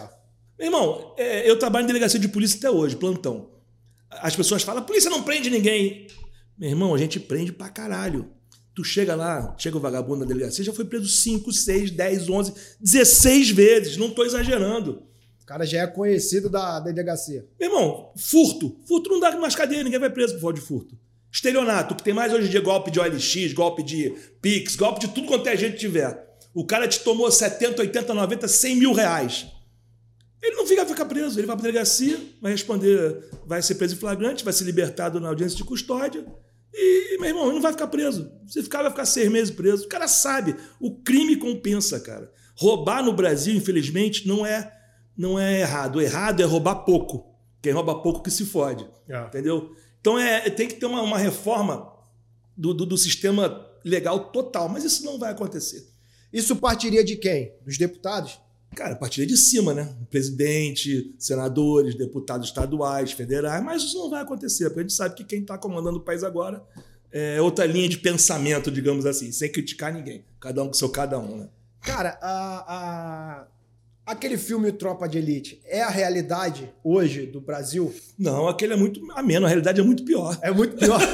[0.59, 3.51] Meu irmão, é, eu trabalho em delegacia de polícia até hoje, plantão.
[4.11, 6.07] As pessoas falam, a polícia não prende ninguém.
[6.59, 8.31] Meu irmão, a gente prende pra caralho.
[8.75, 12.55] Tu chega lá, chega o vagabundo na delegacia, já foi preso 5, 6, 10, 11,
[12.81, 15.03] 16 vezes, não tô exagerando.
[15.53, 17.47] Cara já é conhecido da, delegacia.
[17.61, 18.75] Meu irmão, furto.
[18.89, 20.99] Furto não dá mais cadeia, ninguém vai preso por falta de furto.
[21.31, 25.09] Estelionato, que tem mais hoje em dia golpe de OLX, golpe de Pix, golpe de
[25.09, 26.27] tudo quanto é gente tiver.
[26.55, 29.47] O cara te tomou 70, 80, 90, 100 mil reais.
[30.43, 33.99] Ele não fica, fica preso, ele vai para delegacia, vai responder, vai ser preso em
[33.99, 36.25] flagrante, vai ser libertado na audiência de custódia.
[36.73, 38.33] E, meu irmão, ele não vai ficar preso.
[38.47, 39.85] Se ficar, vai ficar seis meses preso.
[39.85, 42.33] O cara sabe, o crime compensa, cara.
[42.57, 44.81] Roubar no Brasil, infelizmente, não é,
[45.17, 45.97] não é errado.
[45.97, 47.27] O errado é roubar pouco.
[47.61, 48.89] Quem rouba pouco que se fode.
[49.09, 49.21] É.
[49.27, 49.75] Entendeu?
[50.01, 51.93] Então é, tem que ter uma, uma reforma
[52.57, 55.89] do, do, do sistema legal total, mas isso não vai acontecer.
[56.33, 57.53] Isso partiria de quem?
[57.65, 58.41] Dos deputados?
[58.75, 59.95] Cara, a partir de cima, né?
[60.11, 65.25] Presidente, senadores, deputados estaduais, federais, mas isso não vai acontecer, porque a gente sabe que
[65.25, 66.65] quem está comandando o país agora
[67.11, 70.25] é outra linha de pensamento, digamos assim, sem criticar ninguém.
[70.41, 71.49] Cada um com seu cada um, né?
[71.83, 72.75] Cara, a,
[73.43, 73.47] a-
[74.07, 77.95] aquele filme Tropa de Elite é a realidade hoje do Brasil?
[78.19, 80.39] Não, aquele é muito ameno, a realidade é muito pior.
[80.43, 81.01] É muito pior.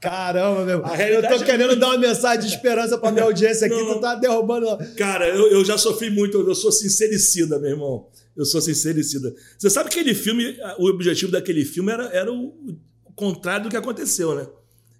[0.00, 0.78] Caramba, meu.
[0.78, 3.94] Eu tô é querendo dar uma mensagem de esperança pra minha audiência aqui, Não.
[3.94, 4.66] tu tá derrubando.
[4.96, 8.08] Cara, eu, eu já sofri muito, eu sou sincericida, meu irmão.
[8.34, 9.34] Eu sou sincericida.
[9.58, 12.54] Você sabe que aquele filme, o objetivo daquele filme era, era o,
[13.04, 14.46] o contrário do que aconteceu, né?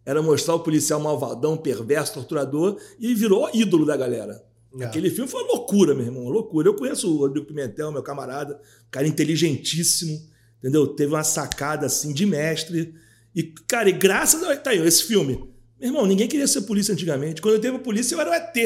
[0.05, 4.50] Era mostrar o policial malvadão, perverso, torturador, e virou ídolo da galera.
[4.79, 4.85] É.
[4.85, 6.69] Aquele filme foi uma loucura, meu irmão, uma loucura.
[6.69, 10.21] Eu conheço o Rodrigo Pimentel, meu camarada, cara inteligentíssimo,
[10.59, 10.87] entendeu?
[10.87, 12.95] Teve uma sacada assim de mestre.
[13.35, 15.45] E, cara, e graças a tá aí, esse filme.
[15.79, 17.41] Meu irmão, ninguém queria ser polícia antigamente.
[17.41, 18.57] Quando eu teve a polícia, eu era o ET.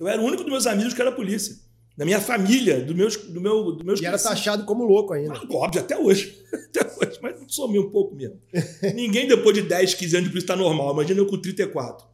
[0.00, 1.56] Eu era o único dos meus amigos que era polícia.
[1.96, 5.34] Da minha família, do meus, do meu, do meus E era taxado como louco ainda.
[5.34, 6.40] Ah, Óbvio, até hoje.
[6.52, 8.38] Até hoje, mas some um pouco mesmo.
[8.94, 10.92] Ninguém depois de 10, 15 anos de polícia está normal.
[10.94, 12.06] Imagina eu com 34.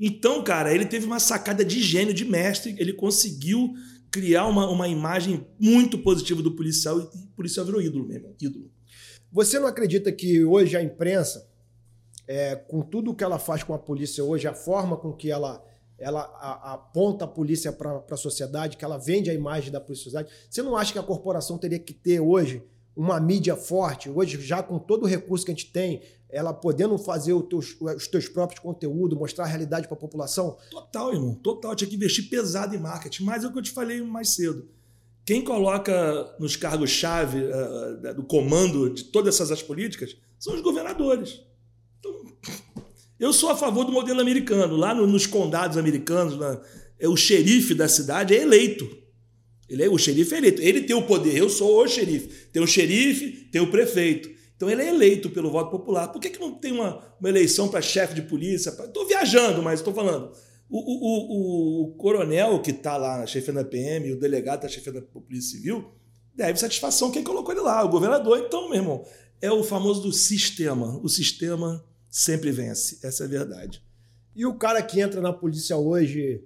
[0.00, 2.74] Então, cara, ele teve uma sacada de gênio, de mestre.
[2.78, 3.74] Ele conseguiu
[4.10, 8.34] criar uma, uma imagem muito positiva do policial e o policial virou ídolo mesmo.
[8.40, 8.70] Ídolo.
[9.30, 11.46] Você não acredita que hoje a imprensa,
[12.26, 15.62] é, com tudo que ela faz com a polícia hoje, a forma com que ela,
[15.98, 20.26] ela a- aponta a polícia para a sociedade, que ela vende a imagem da polícia
[20.48, 22.62] você não acha que a corporação teria que ter hoje
[23.00, 26.96] uma mídia forte, hoje já com todo o recurso que a gente tem, ela podendo
[26.98, 30.56] fazer teus, os teus próprios conteúdos, mostrar a realidade para a população?
[30.70, 31.34] Total, irmão.
[31.34, 31.74] Total.
[31.74, 33.24] Tinha que investir pesado em marketing.
[33.24, 34.68] Mas é o que eu te falei mais cedo.
[35.24, 37.38] Quem coloca nos cargos-chave
[38.04, 41.40] eh, do comando de todas essas as políticas são os governadores.
[41.98, 42.12] Então,
[43.18, 44.76] eu sou a favor do modelo americano.
[44.76, 46.60] Lá no- nos condados americanos, na-
[46.98, 48.86] é o xerife da cidade é eleito.
[49.70, 50.60] Ele é o xerife é eleito.
[50.60, 51.36] Ele tem o poder.
[51.36, 52.48] Eu sou o xerife.
[52.52, 54.28] Tem o xerife, tem o prefeito.
[54.56, 56.08] Então ele é eleito pelo voto popular.
[56.08, 58.70] Por que, que não tem uma, uma eleição para chefe de polícia?
[58.70, 60.32] Estou viajando, mas estou falando.
[60.68, 64.68] O, o, o, o coronel que está lá na chefia da PM, o delegado da
[64.68, 65.92] chefia da Polícia Civil,
[66.34, 68.38] deve satisfação quem colocou ele lá, o governador.
[68.38, 69.04] Então, meu irmão,
[69.40, 71.00] é o famoso do sistema.
[71.02, 72.98] O sistema sempre vence.
[73.02, 73.82] Essa é a verdade.
[74.36, 76.44] E o cara que entra na polícia hoje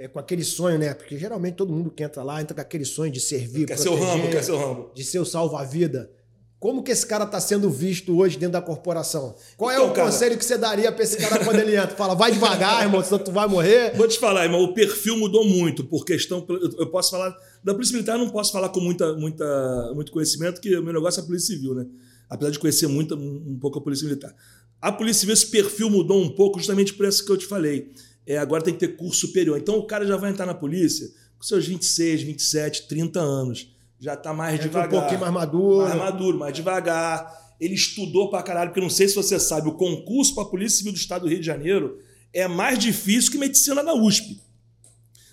[0.00, 0.94] é, com aquele sonho, né?
[0.94, 3.98] Porque geralmente todo mundo que entra lá entra com aquele sonho de servir, quer proteger,
[3.98, 4.90] ser o Rambo, quer ser o Rambo.
[4.94, 6.10] de ser o salva-vida.
[6.58, 9.34] Como que esse cara está sendo visto hoje dentro da corporação?
[9.58, 11.96] Qual então, é o cara, conselho que você daria para esse cara quando ele entra?
[11.96, 13.94] Fala, vai devagar, irmão, senão tu vai morrer.
[13.94, 16.46] Vou te falar, irmão, o perfil mudou muito por questão.
[16.78, 17.34] Eu posso falar.
[17.62, 20.94] Da Polícia Militar eu não posso falar com muita, muita, muito conhecimento, que o meu
[20.94, 21.86] negócio é a Polícia Civil, né?
[22.28, 24.34] Apesar de conhecer muito, um pouco a Polícia Militar.
[24.80, 27.92] A Polícia Civil, esse perfil mudou um pouco justamente por isso que eu te falei.
[28.26, 29.58] É, agora tem que ter curso superior.
[29.58, 34.14] Então o cara já vai entrar na polícia com seus 26, 27, 30 anos já
[34.14, 34.88] está mais devagar.
[34.88, 35.82] Um pouquinho mais maduro.
[35.82, 37.54] Mais maduro, mais devagar.
[37.60, 40.78] Ele estudou pra caralho, porque não sei se você sabe, o concurso para a Polícia
[40.78, 41.98] Civil do Estado do Rio de Janeiro
[42.32, 44.40] é mais difícil que medicina na USP.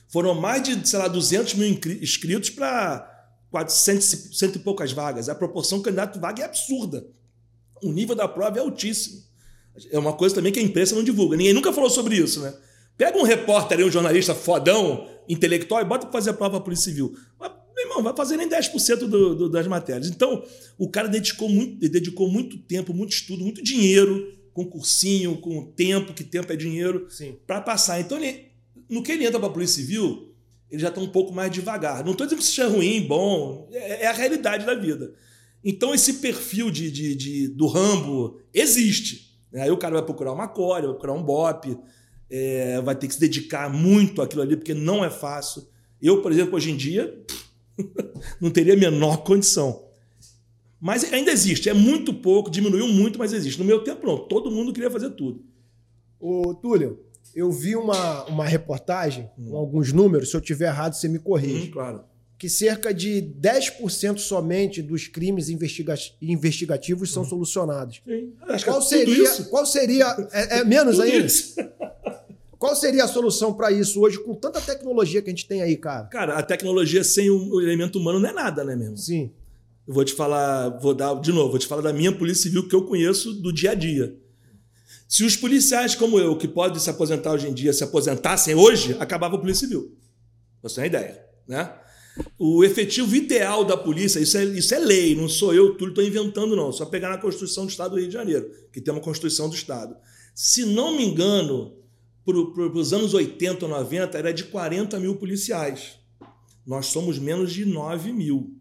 [0.09, 3.09] Foram mais de, sei lá, 200 mil inscritos para
[3.49, 5.29] 400 cento e poucas vagas.
[5.29, 7.07] A proporção candidato-vaga é absurda.
[7.81, 9.23] O nível da prova é altíssimo.
[9.91, 11.37] É uma coisa também que a imprensa não divulga.
[11.37, 12.53] Ninguém nunca falou sobre isso, né?
[12.97, 16.59] Pega um repórter aí, um jornalista fodão, intelectual, e bota para fazer a prova para
[16.59, 17.13] a Polícia Civil.
[17.39, 20.09] Mas meu irmão, vai fazer nem 10% do, do, das matérias.
[20.09, 20.43] Então,
[20.79, 26.11] o cara dedicou muito, dedicou muito tempo, muito estudo, muito dinheiro, com cursinho, com tempo,
[26.11, 27.07] que tempo é dinheiro,
[27.45, 27.99] para passar.
[27.99, 28.47] Então, ele,
[28.89, 30.33] no que ele entra para a Polícia Civil,
[30.71, 32.03] ele já está um pouco mais devagar.
[32.03, 35.13] Não estou dizendo que isso é ruim, bom, é, é, a realidade da vida.
[35.63, 39.37] Então, esse perfil de, de, de do Rambo existe.
[39.51, 39.61] Né?
[39.61, 41.77] Aí o cara vai procurar uma core, vai procurar um BOP,
[42.29, 45.67] é, vai ter que se dedicar muito àquilo ali, porque não é fácil.
[46.01, 47.17] Eu, por exemplo, hoje em dia,
[48.39, 49.87] não teria a menor condição.
[50.79, 53.57] Mas ainda existe, é muito pouco, diminuiu muito, mas existe.
[53.57, 55.43] No meu tempo, não, todo mundo queria fazer tudo.
[56.19, 56.99] Ô, Túlio,
[57.33, 59.49] eu vi uma, uma reportagem hum.
[59.49, 61.69] com alguns números, se eu tiver errado, você me corrige.
[61.69, 62.03] Hum, claro.
[62.37, 67.29] Que cerca de 10% somente dos crimes investiga investigativos são hum.
[67.29, 68.01] solucionados.
[68.05, 68.33] Sim.
[68.63, 70.05] Qual seria, qual seria.
[70.31, 71.27] É, é menos ainda?
[72.57, 75.77] Qual seria a solução para isso hoje, com tanta tecnologia que a gente tem aí,
[75.77, 76.05] cara?
[76.05, 78.97] Cara, a tecnologia sem o elemento humano não é nada, né, mesmo?
[78.97, 79.31] Sim.
[79.87, 82.67] Eu vou te falar, vou dar de novo, vou te falar da minha polícia civil
[82.67, 84.17] que eu conheço do dia a dia.
[85.07, 88.97] Se os policiais como eu, que podem se aposentar hoje em dia, se aposentassem hoje,
[88.99, 89.95] acabava a polícia civil.
[90.61, 91.73] Você tem uma ideia, né?
[92.37, 96.03] O efetivo ideal da polícia, isso é, isso é lei, não sou eu, tudo estou
[96.03, 96.73] inventando, não.
[96.73, 99.55] Só pegar na Constituição do Estado do Rio de Janeiro, que tem uma Constituição do
[99.55, 99.95] Estado.
[100.33, 101.76] Se não me engano,
[102.33, 105.97] para os anos 80 ou 90 era de 40 mil policiais.
[106.65, 108.57] Nós somos menos de 9 mil.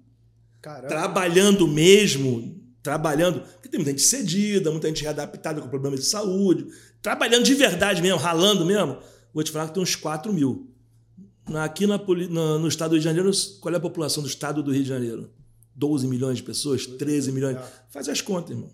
[0.63, 0.89] Caramba.
[0.89, 6.67] Trabalhando mesmo, trabalhando, porque tem muita gente cedida, muita gente readaptada com problemas de saúde,
[7.03, 8.99] trabalhando de verdade mesmo, ralando mesmo.
[9.35, 10.71] Vou te falar que tem uns 4 mil.
[11.55, 11.99] Aqui na,
[12.59, 14.89] no estado do Rio de Janeiro, qual é a população do estado do Rio de
[14.89, 15.31] Janeiro?
[15.75, 16.87] 12 milhões de pessoas?
[16.87, 17.59] 13 milhões?
[17.91, 18.71] Faz as contas, irmão.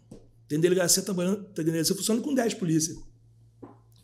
[0.46, 2.98] Tem delegacia trabalhando, tem delegacia funcionando com 10 polícias.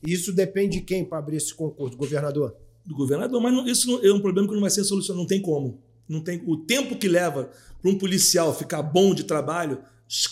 [0.07, 1.93] Isso depende de quem para abrir esse concurso?
[1.93, 2.57] Do governador?
[2.85, 5.27] Do governador, mas não, isso não, é um problema que não vai ser solucionado, não
[5.27, 5.81] tem como.
[6.09, 9.79] Não tem, o tempo que leva para um policial ficar bom de trabalho,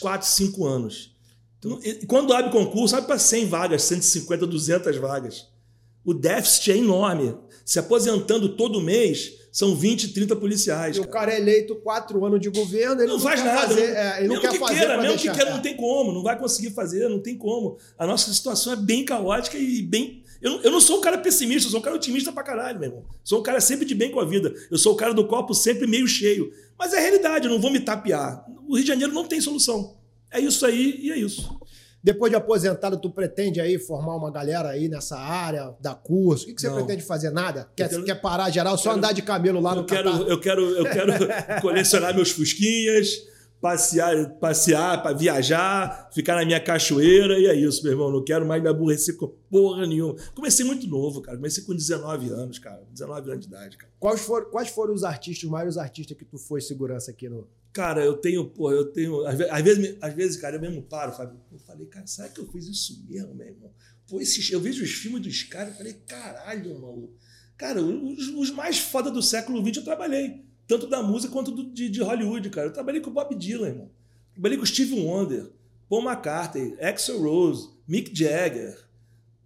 [0.00, 1.14] 4, 5 anos.
[1.58, 5.48] Então, quando abre concurso, abre para 100 vagas, 150, 200 vagas.
[6.04, 7.36] O déficit é enorme.
[7.64, 10.96] Se aposentando todo mês, são 20, 30 policiais.
[10.96, 11.08] E cara.
[11.08, 13.68] o cara é eleito quatro anos de governo, ele não, não faz nada.
[13.68, 14.74] Fazer, não, é, ele não quer que fazer.
[14.74, 17.78] Queira, mesmo deixar, que queira, não tem como, não vai conseguir fazer, não tem como.
[17.98, 20.22] A nossa situação é bem caótica e bem.
[20.42, 22.90] Eu, eu não sou um cara pessimista, eu sou um cara otimista pra caralho, meu
[22.90, 23.04] irmão.
[23.24, 24.52] Sou um cara sempre de bem com a vida.
[24.70, 26.52] Eu sou o cara do copo sempre meio cheio.
[26.78, 28.44] Mas é a realidade, eu não vou me tapear.
[28.68, 29.96] O Rio de Janeiro não tem solução.
[30.30, 31.58] É isso aí e é isso.
[32.06, 36.44] Depois de aposentado, tu pretende aí formar uma galera aí nessa área, dar curso?
[36.44, 36.76] O que, que você não.
[36.76, 37.30] pretende fazer?
[37.30, 37.68] Nada?
[37.74, 40.62] Quer, quero, quer parar geral, só quero, andar de camelo lá no quero, eu quero
[40.62, 41.12] Eu quero
[41.60, 43.08] colecionar meus fusquinhas,
[43.60, 48.12] passear, passear viajar, ficar na minha cachoeira e é isso, meu irmão.
[48.12, 50.14] Não quero mais me aborrecer com porra nenhuma.
[50.32, 51.36] Comecei muito novo, cara.
[51.36, 52.84] Comecei com 19 anos, cara.
[52.92, 53.92] 19 anos de idade, cara.
[53.98, 57.48] Quais foram, quais foram os artistas, os maiores artistas que tu foi segurança aqui no,
[57.76, 59.26] Cara, eu tenho, pô, eu tenho.
[59.26, 61.38] Às vezes, às vezes, cara, eu mesmo paro, Fábio.
[61.52, 63.70] Eu falei, cara, será que eu fiz isso mesmo, meu irmão?
[64.08, 67.12] Pô, esses, eu vejo os filmes dos caras, eu falei, caralho, maluco.
[67.54, 70.42] Cara, os, os, mais foda do século XX eu trabalhei.
[70.66, 72.68] Tanto da música quanto do, de, de, Hollywood, cara.
[72.68, 73.90] Eu trabalhei com o Bob Dylan, irmão.
[74.32, 75.52] Trabalhei com o Steve Wonder,
[75.86, 78.88] Paul McCartney, Axel Rose, Mick Jagger,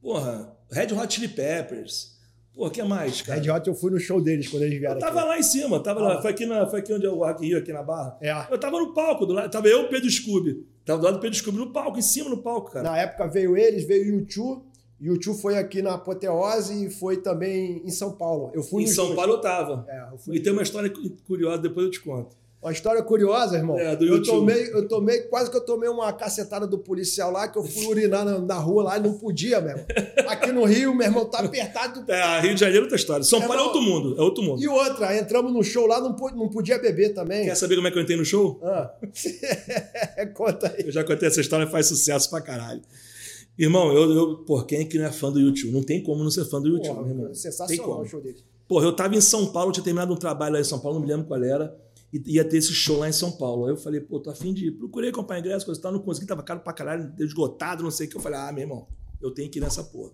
[0.01, 2.17] porra, Red Hot Chili Peppers.
[2.55, 3.41] Pô, o que mais, cara?
[3.41, 4.97] Red Hot, eu fui no show deles quando eles vieram.
[4.97, 5.29] Eu tava aqui.
[5.29, 6.03] lá em cima, tava ah.
[6.15, 6.23] lá.
[6.23, 8.17] Foi aqui, na, foi aqui onde é o Rock Rio, aqui na Barra.
[8.21, 8.33] É.
[8.51, 10.67] Eu tava no palco, do lado, tava eu e o Pedro Scooby.
[10.85, 12.91] Tava do lado do Pedro Scooby no palco, em cima no palco, cara.
[12.91, 14.63] Na época veio eles, veio o YouTube,
[15.01, 18.51] YouTube foi aqui na Apoteose e foi também em São Paulo.
[18.53, 19.17] Eu fui em São dois.
[19.17, 19.87] Paulo eu tava.
[19.89, 20.37] É, eu fui...
[20.37, 20.93] E tem uma história
[21.27, 22.37] curiosa, depois eu te conto.
[22.63, 23.79] Uma história curiosa, irmão.
[23.79, 27.49] É, do eu tomei, eu tomei, quase que eu tomei uma cacetada do policial lá,
[27.49, 29.87] que eu fui urinar na, na rua lá e não podia mesmo.
[30.29, 32.05] Aqui no Rio, meu irmão, tá apertado.
[32.07, 33.25] É, Rio de Janeiro outra história.
[33.25, 34.63] São é, Paulo é outro mundo, é outro mundo.
[34.63, 37.47] E outra, entramos no show lá, não, não podia beber também.
[37.47, 38.61] Quer saber como é que eu entrei no show?
[38.63, 38.93] Ah.
[40.35, 40.85] Conta aí.
[40.85, 42.83] Eu já contei essa história, faz sucesso pra caralho.
[43.59, 45.73] Irmão, eu, eu, por quem é que não é fã do YouTube?
[45.73, 47.35] Não tem como não ser fã do YouTube, Porra, irmão.
[47.35, 48.39] Sensacional o show dele.
[48.69, 51.07] Porra, eu tava em São Paulo, tinha terminado um trabalho lá em São Paulo, não
[51.07, 51.75] me lembro qual era
[52.13, 53.67] e ia ter esse show lá em São Paulo.
[53.67, 54.73] Aí eu falei, pô, tô afim de ir.
[54.73, 58.07] Procurei comprar ingresso, coisa e tal, não consegui, tava caro pra caralho, esgotado, não sei
[58.07, 58.17] o que.
[58.17, 58.89] Eu falei, ah, meu irmão,
[59.21, 60.13] eu tenho que ir nessa porra.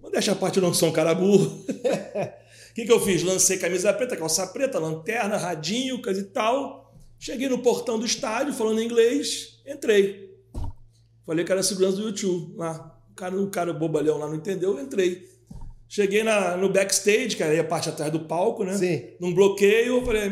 [0.00, 1.46] Mas deixa a parte, eu não sou um cara burro.
[1.46, 3.22] O que, que eu fiz?
[3.22, 6.94] Lancei camisa preta, calça preta, lanterna, radinho, coisa e tal.
[7.18, 10.32] Cheguei no portão do estádio, falando inglês, entrei.
[11.24, 12.98] Falei que era segurança do YouTube lá.
[13.10, 15.31] O cara, o cara bobalhão lá não entendeu, entrei.
[15.94, 18.78] Cheguei na, no backstage, que era a parte atrás do palco, né?
[18.78, 19.08] Sim.
[19.20, 20.22] Num bloqueio, falei,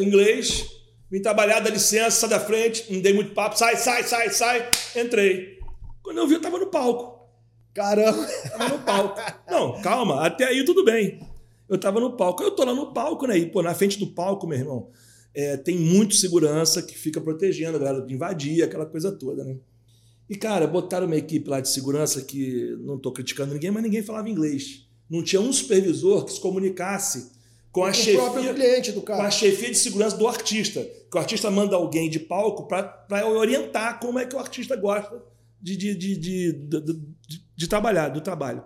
[0.00, 0.64] inglês,
[1.10, 4.70] vim trabalhar, dá licença, sai da frente, não dei muito papo, sai, sai, sai, sai.
[4.94, 5.58] Entrei.
[6.04, 7.28] Quando eu vi, eu tava no palco.
[7.74, 8.28] Caramba!
[8.48, 9.20] Tava no palco.
[9.50, 11.18] Não, calma, até aí tudo bem.
[11.68, 12.44] Eu tava no palco.
[12.44, 13.36] Eu tô lá no palco, né?
[13.36, 14.88] E, pô, na frente do palco, meu irmão,
[15.34, 19.56] é, tem muito segurança que fica protegendo a galera de invadir, aquela coisa toda, né?
[20.30, 24.04] E, cara, botaram uma equipe lá de segurança que não tô criticando ninguém, mas ninguém
[24.04, 24.86] falava inglês.
[25.08, 27.38] Não tinha um supervisor que se comunicasse
[27.72, 29.20] com a, chefia, cliente do cara.
[29.20, 30.82] com a chefia de segurança do artista.
[31.10, 35.22] Que o artista manda alguém de palco para orientar como é que o artista gosta
[35.60, 36.52] de, de, de,
[37.56, 38.62] de, trabalhar, do trabalho.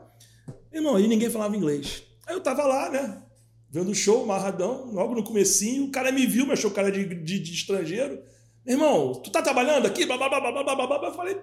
[0.72, 2.02] Irmão, aí ninguém falava inglês.
[2.26, 3.22] Aí eu tava lá, né?
[3.70, 7.05] Vendo o show, marradão, logo no comecinho, o cara me viu, me achou cara de,
[7.05, 8.20] de, estrangeiro.
[8.66, 10.02] Irmão, tu tá trabalhando aqui?
[10.02, 11.38] Eu falei,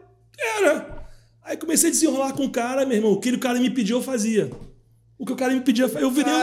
[0.58, 1.08] era.
[1.44, 3.12] Aí comecei a desenrolar com o cara, meu irmão.
[3.12, 4.50] O que o cara me pediu, eu fazia.
[5.20, 6.34] O que o cara me pedia, eu virei,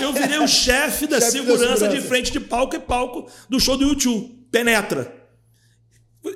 [0.00, 3.60] eu virei o chefe da, segurança da segurança de frente de palco e palco do
[3.60, 4.46] show do YouTube.
[4.50, 5.14] Penetra.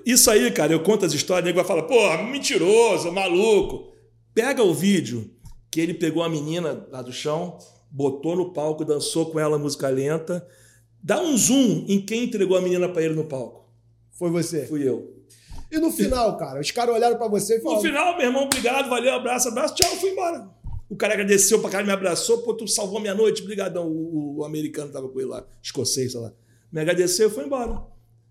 [0.05, 3.93] Isso aí, cara, eu conto as histórias, nego vai falar, porra, mentiroso, maluco.
[4.35, 5.31] Pega o vídeo
[5.71, 7.57] que ele pegou a menina lá do chão,
[7.91, 10.47] botou no palco, dançou com ela música lenta.
[11.03, 13.71] Dá um zoom em quem entregou a menina para ele no palco.
[14.13, 14.67] Foi você?
[14.67, 15.17] Fui eu.
[15.71, 17.83] E no final, cara, os caras olharam para você e falaram.
[17.83, 20.49] No final, meu irmão, obrigado, valeu, abraço, abraço, tchau, fui embora.
[20.89, 23.89] O cara agradeceu pra caralho, me abraçou, pô, tu salvou minha noite, brigadão.
[23.89, 26.33] O, o, americano tava com ele lá, escocês, sei lá.
[26.71, 27.83] Me agradeceu e foi embora.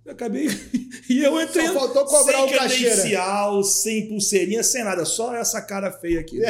[0.06, 0.48] Eu acabei.
[1.10, 1.68] e eu entrei.
[1.68, 5.04] Só faltou cobrar sem o credencial, sem pulseirinha, sem nada.
[5.04, 6.40] Só essa cara feia aqui.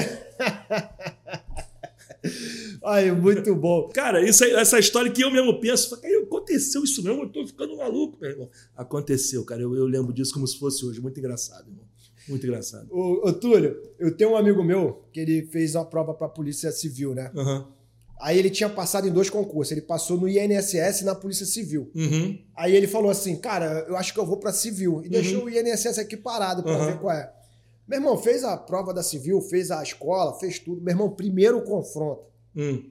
[2.84, 3.90] Ai, muito bom.
[3.90, 8.18] Cara, isso, essa história que eu mesmo penso, aconteceu isso mesmo, eu tô ficando maluco,
[8.20, 8.50] meu irmão.
[8.76, 9.62] Aconteceu, cara.
[9.62, 11.02] Eu, eu lembro disso como se fosse hoje.
[11.02, 11.85] Muito engraçado, irmão.
[12.28, 12.88] Muito engraçado.
[12.92, 16.30] Ô, ô, Túlio, eu tenho um amigo meu que ele fez uma prova para a
[16.30, 17.32] Polícia Civil, né?
[17.36, 17.66] Uhum.
[18.20, 19.72] Aí ele tinha passado em dois concursos.
[19.72, 21.92] Ele passou no INSS e na Polícia Civil.
[21.94, 22.40] Uhum.
[22.56, 25.02] Aí ele falou assim, cara, eu acho que eu vou para Civil.
[25.04, 25.10] E uhum.
[25.10, 27.32] deixou o INSS aqui parado para ver qual é.
[27.88, 30.82] Meu irmão, fez a prova da Civil, fez a escola, fez tudo.
[30.82, 32.24] Meu irmão, primeiro confronto.
[32.56, 32.90] Hum.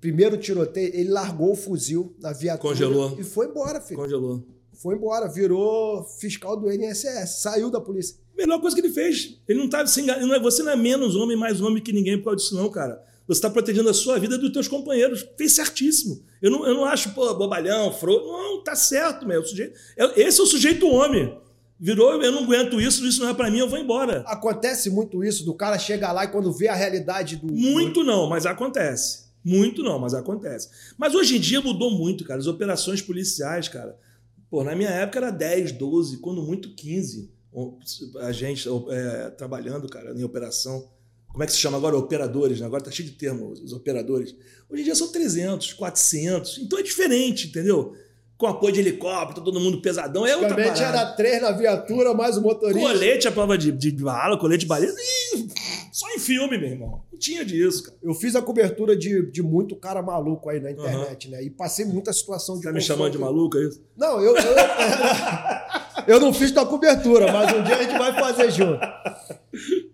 [0.00, 2.72] Primeiro tiroteio, ele largou o fuzil na viatura.
[2.72, 3.18] Congelou.
[3.18, 4.00] E foi embora, filho.
[4.00, 4.42] Congelou.
[4.82, 8.16] Foi embora, virou fiscal do INSS, saiu da polícia.
[8.36, 9.38] Melhor coisa que ele fez.
[9.46, 10.32] Ele não estava se enganando.
[10.32, 13.04] É, você não é menos homem, mais homem que ninguém por causa disso, não, cara.
[13.26, 15.28] Você está protegendo a sua vida dos teus companheiros.
[15.36, 16.22] Fez certíssimo.
[16.40, 18.26] Eu não, eu não acho, pô, bobalhão, frouxo.
[18.26, 19.44] Não, tá certo, meu.
[19.44, 19.78] Sujeito,
[20.16, 21.38] esse é o sujeito homem.
[21.78, 24.22] Virou, eu não aguento isso, isso não é para mim, eu vou embora.
[24.26, 27.52] Acontece muito isso, do cara chegar lá e quando vê a realidade do.
[27.52, 29.30] Muito não, mas acontece.
[29.44, 30.68] Muito não, mas acontece.
[30.96, 32.40] Mas hoje em dia mudou muito, cara.
[32.40, 33.96] As operações policiais, cara.
[34.50, 37.30] Pô, na minha época era 10, 12, quando muito 15
[38.20, 40.90] a gente é, trabalhando, cara, em operação.
[41.28, 41.96] Como é que se chama agora?
[41.96, 42.66] Operadores, né?
[42.66, 44.34] Agora tá cheio de termos, os operadores.
[44.68, 46.58] Hoje em dia são 300, 400.
[46.58, 47.94] Então é diferente, entendeu?
[48.40, 50.26] Com apoio de helicóptero, todo mundo pesadão.
[50.26, 50.82] É outra parada.
[50.82, 52.80] era três na viatura, mais o motorista.
[52.80, 54.96] Colete a prova de, de bala, colete de baliza.
[55.92, 57.02] Só em filme, meu irmão.
[57.12, 57.98] Não tinha disso, cara.
[58.02, 61.32] Eu fiz a cobertura de, de muito cara maluco aí na internet, uhum.
[61.34, 61.42] né?
[61.42, 62.62] E passei muita situação de.
[62.62, 63.82] Tá me chamando de maluco, é isso?
[63.94, 64.34] Não, eu.
[64.34, 64.42] eu...
[66.06, 68.80] Eu não fiz tua cobertura, mas um dia a gente vai fazer junto.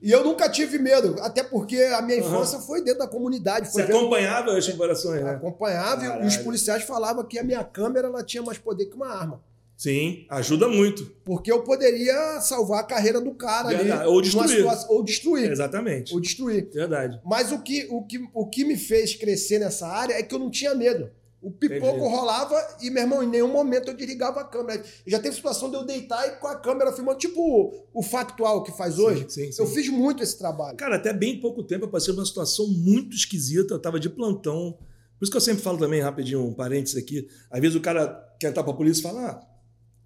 [0.02, 2.64] E eu nunca tive medo, até porque a minha infância uhum.
[2.64, 3.68] foi dentro da comunidade.
[3.70, 5.32] Você acompanhava as comparações, né?
[5.32, 6.24] Acompanhava Caralho.
[6.24, 9.42] e os policiais falavam que a minha câmera ela tinha mais poder que uma arma.
[9.76, 11.04] Sim, ajuda muito.
[11.22, 13.92] Porque eu poderia salvar a carreira do cara Verdade.
[13.92, 14.08] ali.
[14.08, 14.56] Ou destruir.
[14.56, 15.50] Situação, ou destruir.
[15.50, 16.14] Exatamente.
[16.14, 16.70] Ou destruir.
[16.72, 17.20] Verdade.
[17.24, 20.38] Mas o que, o, que, o que me fez crescer nessa área é que eu
[20.38, 21.10] não tinha medo.
[21.40, 22.14] O pipoco Entendi.
[22.14, 24.82] rolava e, meu irmão, em nenhum momento eu desligava a câmera.
[25.06, 28.72] Já teve situação de eu deitar e com a câmera filmando, tipo o factual que
[28.72, 29.26] faz hoje.
[29.28, 29.62] sim, sim.
[29.62, 30.76] Eu fiz muito esse trabalho.
[30.76, 33.74] Cara, até bem pouco tempo eu passei uma situação muito esquisita.
[33.74, 34.72] Eu tava de plantão.
[35.18, 37.28] Por isso que eu sempre falo também, rapidinho, um parênteses aqui.
[37.50, 38.08] Às vezes o cara
[38.40, 39.46] quer entrar pra polícia e fala: ah,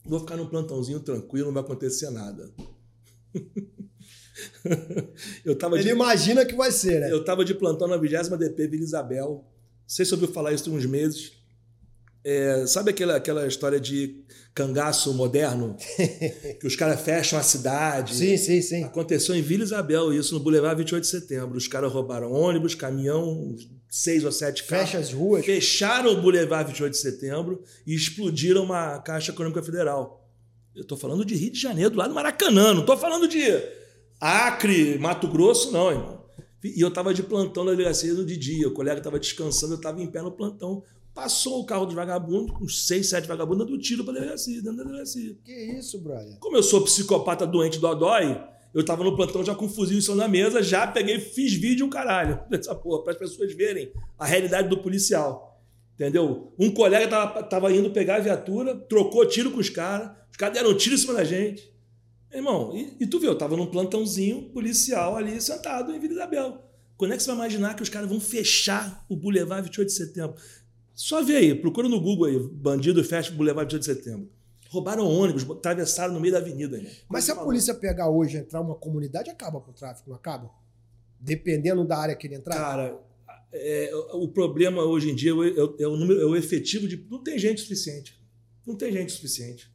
[0.04, 2.50] vou ficar num plantãozinho tranquilo, não vai acontecer nada.
[5.44, 7.12] eu tava Ele de, imagina que vai ser, né?
[7.12, 9.44] eu tava de plantão na 20 DP Vila Isabel.
[9.90, 11.32] Sei se ouviu falar isso tem uns meses.
[12.22, 14.22] É, sabe aquela, aquela história de
[14.54, 15.76] cangaço moderno?
[16.60, 18.14] que os caras fecham a cidade.
[18.14, 18.84] Sim, sim, sim.
[18.84, 21.58] Aconteceu em Vila Isabel, isso no Boulevard 28 de Setembro.
[21.58, 23.56] Os caras roubaram ônibus, caminhão,
[23.88, 24.90] seis ou sete carros.
[24.90, 25.44] Fecha as ruas.
[25.44, 30.24] Fecharam o Boulevard 28 de Setembro e explodiram uma Caixa Econômica Federal.
[30.72, 32.72] Eu tô falando de Rio de Janeiro, lá no Maracanã.
[32.72, 33.40] Não tô falando de
[34.20, 36.19] Acre, Mato Grosso, não, irmão.
[36.62, 38.68] E eu tava de plantão na delegacia no de dia.
[38.68, 40.82] O colega tava descansando, eu tava em pé no plantão.
[41.14, 44.84] Passou o carro dos vagabundos, uns seis, sete vagabundos, dando tiro pra delegacia, dentro da
[44.84, 45.36] delegacia.
[45.44, 46.38] Que isso, brother?
[46.38, 48.40] Como eu sou psicopata doente do Odói,
[48.72, 51.54] eu tava no plantão já com um fuzil em cima da mesa, já peguei, fiz
[51.54, 55.60] vídeo um caralho dessa porra, para as pessoas verem a realidade do policial.
[55.94, 56.54] Entendeu?
[56.58, 60.54] Um colega tava, tava indo pegar a viatura, trocou tiro com os caras, os caras
[60.54, 61.70] deram tiro em cima da gente.
[62.32, 66.64] Irmão, e, e tu viu, eu tava num plantãozinho policial ali sentado em Vila Isabel.
[66.96, 69.94] Quando é que você vai imaginar que os caras vão fechar o Boulevard 28 de
[69.94, 70.36] Setembro?
[70.94, 74.30] Só vê aí, procura no Google aí, bandido fecha o Boulevard 28 de Setembro.
[74.68, 76.76] Roubaram ônibus, atravessaram no meio da avenida.
[76.76, 76.92] Irmão.
[77.08, 80.16] Mas se a polícia pegar hoje e entrar numa comunidade, acaba com o tráfico, não
[80.16, 80.50] acaba?
[81.18, 82.54] Dependendo da área que ele entrar.
[82.54, 83.00] Cara,
[83.52, 87.04] é, o problema hoje em dia é o, é o número, é o efetivo de.
[87.10, 88.20] Não tem gente suficiente.
[88.64, 89.68] Não tem gente suficiente.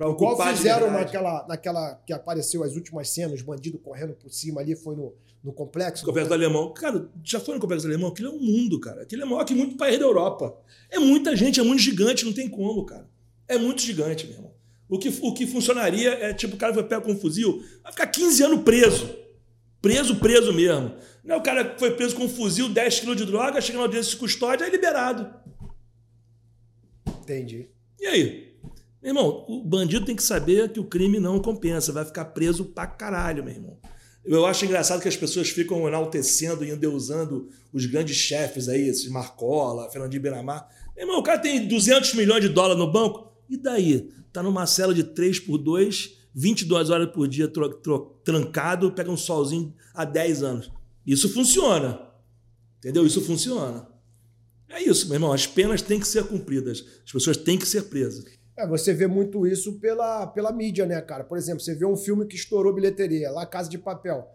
[0.00, 4.62] Pra Igual fizeram naquela, naquela que apareceu as últimas cenas, os bandidos correndo por cima
[4.62, 5.12] ali, foi no,
[5.44, 6.06] no complexo.
[6.06, 6.72] Complexo do Alemão.
[6.72, 8.08] Cara, já foi no Complexo do Alemão?
[8.08, 9.02] Aquilo é um mundo, cara.
[9.02, 10.56] Aquilo é maior que muito país da Europa.
[10.88, 13.06] É muita gente, é muito gigante, não tem como, cara.
[13.46, 14.54] É muito gigante, meu irmão.
[14.88, 17.92] O que, o que funcionaria é tipo, o cara vai pegar com um fuzil, vai
[17.92, 19.14] ficar 15 anos preso.
[19.82, 20.94] Preso, preso mesmo.
[21.22, 23.76] Não é o cara que foi preso com um fuzil, 10 quilos de droga, chega
[23.76, 25.30] na audiência de custódia, é liberado.
[27.20, 27.68] Entendi.
[28.00, 28.49] E aí?
[29.02, 32.64] Meu irmão, o bandido tem que saber que o crime não compensa, vai ficar preso
[32.66, 33.78] pra caralho, meu irmão.
[34.24, 39.08] Eu acho engraçado que as pessoas ficam enaltecendo e endeusando os grandes chefes aí, esses
[39.08, 40.68] Marcola, Fernandinho Beiramar.
[40.94, 44.10] Meu irmão, o cara tem 200 milhões de dólares no banco, e daí?
[44.32, 49.10] Tá numa cela de 3 por 2, 22 horas por dia tro- tro- trancado, pega
[49.10, 50.70] um solzinho há 10 anos.
[51.06, 52.00] Isso funciona.
[52.78, 53.06] Entendeu?
[53.06, 53.88] Isso funciona.
[54.68, 55.32] É isso, meu irmão.
[55.32, 56.84] As penas têm que ser cumpridas.
[57.04, 58.24] As pessoas têm que ser presas.
[58.60, 61.24] É, você vê muito isso pela, pela mídia, né, cara?
[61.24, 64.28] Por exemplo, você vê um filme que estourou bilheteria, lá Casa de Papel.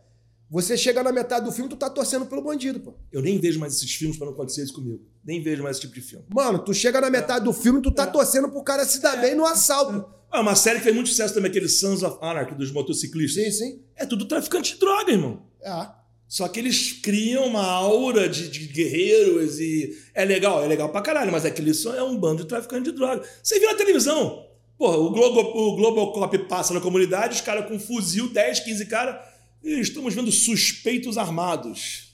[0.49, 2.95] Você chega na metade do filme, tu tá torcendo pelo bandido, pô.
[3.11, 5.03] Eu nem vejo mais esses filmes para não acontecer isso comigo.
[5.23, 6.25] Nem vejo mais esse tipo de filme.
[6.33, 9.35] Mano, tu chega na metade do filme, tu tá torcendo pro cara se dar bem
[9.35, 10.09] no assalto.
[10.31, 13.43] Ah, uma série que fez muito sucesso também, aquele Sons of Anarchy dos motociclistas.
[13.43, 13.83] Sim, sim.
[13.95, 15.43] É tudo traficante de droga, irmão.
[15.61, 15.87] É.
[16.27, 19.95] Só que eles criam uma aura de, de guerreiros e.
[20.13, 22.97] É legal, é legal pra caralho, mas aquilo só é um bando de traficante de
[22.97, 23.23] droga.
[23.43, 24.45] Você viu na televisão?
[24.77, 29.25] Porra, o, Globo, o Globocop passa na comunidade, os caras com fuzil, 10, 15 caras.
[29.63, 32.13] E estamos vendo suspeitos armados.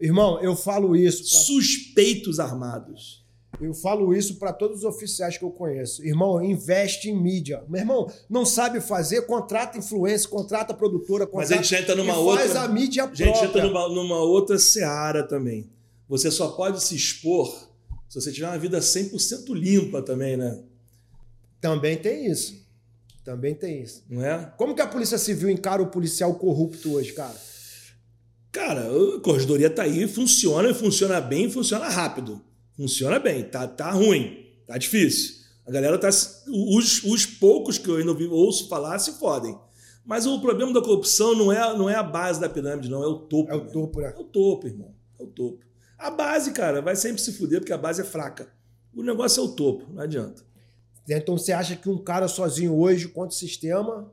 [0.00, 1.28] Irmão, eu falo isso.
[1.30, 3.21] pra- Suspeitos armados.
[3.60, 6.04] Eu falo isso pra todos os oficiais que eu conheço.
[6.04, 7.62] Irmão, investe em mídia.
[7.68, 12.16] Meu irmão, não sabe fazer, contrata influência, contrata produtora, Mas contrata a gente entra numa
[12.16, 12.44] outra.
[12.44, 13.46] faz a mídia A gente própria.
[13.48, 15.70] entra numa, numa outra seara também.
[16.08, 17.48] Você só pode se expor
[18.08, 20.60] se você tiver uma vida 100% limpa também, né?
[21.60, 22.60] Também tem isso.
[23.24, 24.04] Também tem isso.
[24.10, 24.52] Não é?
[24.58, 27.34] Como que a Polícia Civil encara o policial corrupto hoje, cara?
[28.50, 28.82] Cara,
[29.16, 32.42] a corredoria tá aí, funciona, funciona bem, funciona rápido.
[32.76, 35.42] Funciona bem, tá, tá ruim, tá difícil.
[35.66, 36.08] A galera tá.
[36.08, 39.56] Os, os poucos que eu ainda ouço falar se fodem.
[40.04, 43.06] Mas o problema da corrupção não é, não é a base da pirâmide, não, é
[43.06, 43.50] o topo.
[43.50, 43.72] É o mesmo.
[43.72, 44.12] topo, né?
[44.16, 44.94] É o topo, irmão.
[45.18, 45.64] É o topo.
[45.96, 48.48] A base, cara, vai sempre se fuder porque a base é fraca.
[48.92, 50.42] O negócio é o topo, não adianta.
[51.08, 54.10] Então você acha que um cara sozinho hoje contra o sistema.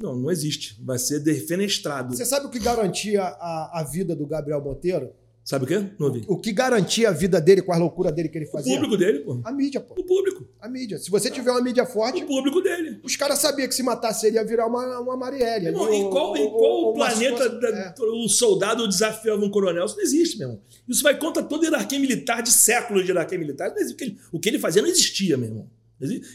[0.00, 0.80] Não, não existe.
[0.82, 2.16] Vai ser defenestrado.
[2.16, 5.12] Você sabe o que garantia a, a vida do Gabriel Monteiro?
[5.48, 5.82] Sabe o quê?
[5.98, 6.24] Não ouvi.
[6.28, 8.74] O que garantia a vida dele com a loucura dele que ele O fazia?
[8.74, 9.40] público dele, pô.
[9.42, 9.94] A mídia, pô.
[9.98, 10.46] O público.
[10.60, 10.98] A mídia.
[10.98, 13.00] Se você tiver uma mídia forte, O público dele.
[13.02, 15.68] os caras sabiam que se matasse ele ia virar uma, uma Marielle.
[15.68, 17.94] Irmão, em ou- qual, em ou- qual ou planeta da- é.
[17.98, 19.86] o soldado desafiava um coronel?
[19.86, 20.62] Isso não existe, meu irmão.
[20.86, 23.70] Isso vai contra toda a hierarquia militar, de séculos de hierarquia militar.
[23.70, 25.70] O que ele- O que ele fazia não existia, meu irmão.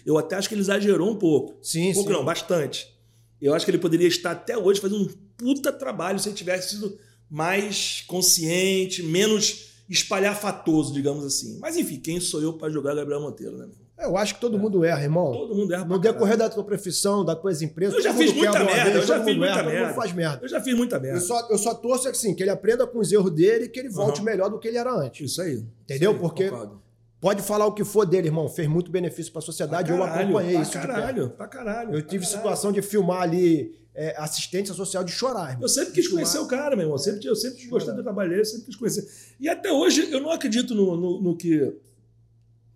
[0.03, 1.55] Eu até acho que ele exagerou um pouco.
[1.61, 2.15] Sim, Um pouco sim.
[2.15, 2.91] não, bastante.
[3.39, 5.07] Eu acho que ele poderia estar até hoje fazendo um
[5.37, 6.97] puta trabalho se ele tivesse sido
[7.33, 11.57] mais consciente, menos espalhafatoso, digamos assim.
[11.59, 13.67] Mas enfim, quem sou eu para jogar Gabriel Monteiro, né?
[13.97, 15.31] Eu acho que todo mundo erra, irmão.
[15.31, 15.85] Todo mundo erra.
[15.85, 18.95] No decorrer da tua profissão, da tua empresa, Eu já todo fiz muita merda, vez,
[18.95, 19.93] eu já todo fiz mundo muita erra, merda.
[19.93, 20.39] faz merda.
[20.43, 21.17] Eu já fiz muita merda.
[21.17, 23.79] Eu só, eu só torço assim, que ele aprenda com os erros dele e que
[23.79, 24.25] ele volte Aham.
[24.25, 25.31] melhor do que ele era antes.
[25.31, 25.63] Isso aí.
[25.83, 26.11] Entendeu?
[26.11, 26.81] Isso aí, Porque- concordo.
[27.21, 28.49] Pode falar o que for dele, irmão.
[28.49, 29.87] Fez muito benefício para a sociedade.
[29.87, 30.71] Pra eu caralho, acompanhei pra isso.
[30.73, 31.93] caralho, pra caralho.
[31.95, 32.37] Eu tive caralho.
[32.37, 35.57] situação de filmar ali é, assistência social de chorar.
[35.61, 36.97] Eu sempre quis conhecer o cara, meu irmão.
[36.97, 39.07] Sempre, eu sempre gostei do trabalho dele, sempre quis conhecer.
[39.39, 41.73] E até hoje eu não acredito no, no, no que.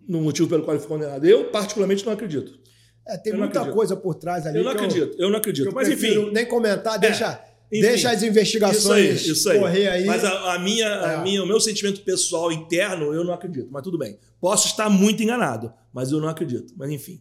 [0.06, 1.24] no motivo pelo qual ele foi condenado.
[1.26, 2.58] Eu, particularmente, não acredito.
[3.06, 4.58] É, tem Eu não muita coisa por trás ali.
[4.58, 5.66] Eu não acredito, eu não que acredito.
[5.66, 6.30] eu Mas enfim.
[6.30, 7.42] Nem comentar, deixa,
[7.72, 7.80] enfim.
[7.80, 9.58] deixa as Isso aí, investigações isso aí.
[9.58, 10.04] correr aí.
[10.04, 11.22] Mas a, a minha, a É.
[11.22, 13.68] minha, o meu sentimento pessoal interno, eu não acredito.
[13.70, 14.18] Mas tudo bem.
[14.40, 16.74] Posso estar muito enganado, mas eu não acredito.
[16.76, 17.20] Mas enfim.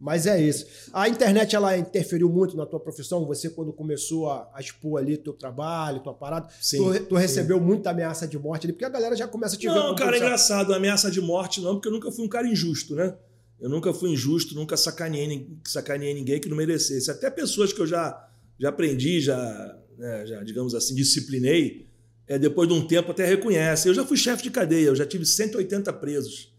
[0.00, 0.66] Mas é isso.
[0.94, 3.26] A internet ela interferiu muito na tua profissão.
[3.26, 7.60] Você quando começou a, a expor ali teu trabalho, tua parada, Sim, tu, tu recebeu
[7.60, 9.94] muita ameaça de morte ali, porque a galera já começa a te ver Não, cara,
[9.94, 10.16] é policial.
[10.28, 10.72] engraçado.
[10.72, 13.14] Ameaça de morte não, porque eu nunca fui um cara injusto, né?
[13.60, 17.10] Eu nunca fui injusto, nunca sacaneei, sacaneei ninguém que não merecesse.
[17.10, 18.26] Até pessoas que eu já,
[18.58, 21.86] já aprendi, já, né, já, digamos assim, disciplinei,
[22.26, 23.90] é, depois de um tempo até reconhecem.
[23.90, 26.50] Eu já fui chefe de cadeia, eu já tive 180 presos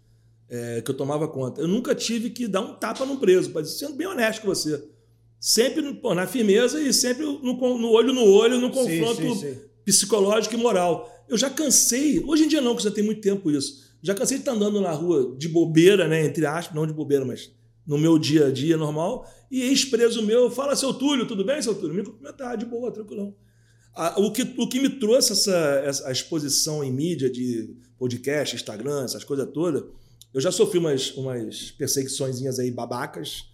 [0.51, 1.61] é, que eu tomava conta.
[1.61, 4.83] Eu nunca tive que dar um tapa num preso, mas sendo bem honesto com você.
[5.39, 9.35] Sempre pô, na firmeza e sempre no, no olho no olho, no Sim, confronto sim,
[9.35, 9.57] sim.
[9.85, 11.09] psicológico e moral.
[11.29, 13.89] Eu já cansei, hoje em dia não, que já tem muito tempo isso.
[14.03, 16.25] Já cansei de estar andando na rua de bobeira, né?
[16.25, 17.49] Entre aspas, não de bobeira, mas
[17.87, 21.73] no meu dia a dia normal, e ex-preso meu fala, seu Túlio, tudo bem, seu
[21.73, 21.95] Túlio?
[21.95, 23.33] Me cumprimentar, de boa, tranquilão.
[23.95, 28.55] Ah, o, que, o que me trouxe essa, essa a exposição em mídia de podcast,
[28.55, 29.83] Instagram, essas coisas todas,
[30.33, 33.45] eu já sofri umas, umas perseguiçõezinhas aí babacas,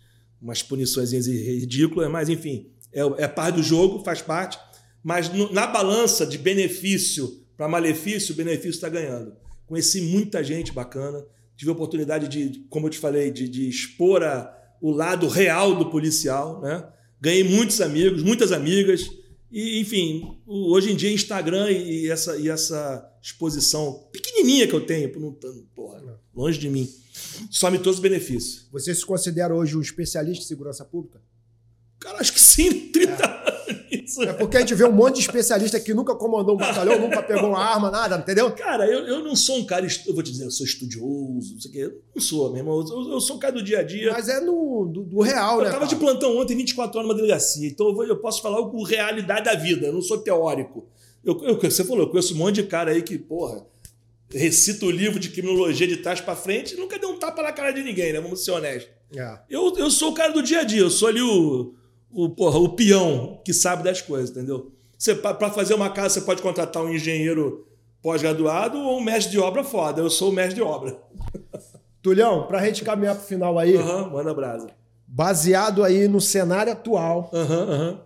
[0.41, 4.57] umas punições ridículas, mas enfim, é, é parte do jogo, faz parte.
[5.03, 9.33] Mas no- na balança de benefício para malefício, o benefício está ganhando.
[9.65, 11.25] Conheci muita gente bacana,
[11.55, 15.75] tive a oportunidade de, como eu te falei, de, de expor a- o lado real
[15.75, 16.87] do policial, né?
[17.19, 19.09] Ganhei muitos amigos, muitas amigas.
[19.51, 25.11] E, enfim, hoje em dia, Instagram e, essa, e essa exposição pequenininha que eu tenho,
[25.11, 26.01] por não tanto, porra,
[26.35, 26.89] longe de mim,
[27.49, 28.63] só me trouxe benefício.
[28.71, 31.21] Você se considera hoje um especialista em segurança pública?
[31.99, 33.56] Cara, acho que sim, 30 anos.
[34.07, 34.23] Nisso.
[34.23, 37.21] É porque a gente vê um monte de especialista que nunca comandou um batalhão, nunca
[37.21, 38.51] pegou uma arma, nada, entendeu?
[38.51, 41.59] Cara, eu, eu não sou um cara, eu vou te dizer, eu sou estudioso, não
[41.61, 41.79] sei o quê.
[41.81, 42.79] Eu não sou, meu irmão.
[42.89, 44.11] Eu, eu sou um cara do dia a dia.
[44.13, 45.71] Mas é no, do, do real, eu né?
[45.71, 46.05] tava de cara?
[46.11, 47.67] plantão ontem, 24 horas numa delegacia.
[47.67, 50.85] Então eu, vou- eu posso falar com realidade da vida, eu não sou teórico.
[51.23, 53.65] Eu, eu- você falou, eu conheço um monte de cara aí que, porra,
[54.33, 57.51] recita o livro de criminologia de trás pra frente e nunca deu um tapa na
[57.51, 58.19] cara de ninguém, né?
[58.21, 58.89] Vamos ser honestos.
[59.15, 59.39] É.
[59.49, 61.73] Eu, eu sou o cara do dia a dia, eu sou ali o,
[62.11, 64.71] o, porra, o peão que sabe das coisas, entendeu?
[65.21, 67.67] Para fazer uma casa, você pode contratar um engenheiro
[68.01, 70.01] pós-graduado ou um mestre de obra foda.
[70.01, 70.97] Eu sou o mestre de obra.
[72.01, 74.69] Tulhão, pra gente caminhar pro final aí, Aham, manda brasa.
[75.07, 78.01] baseado aí no cenário atual, Aham, aham.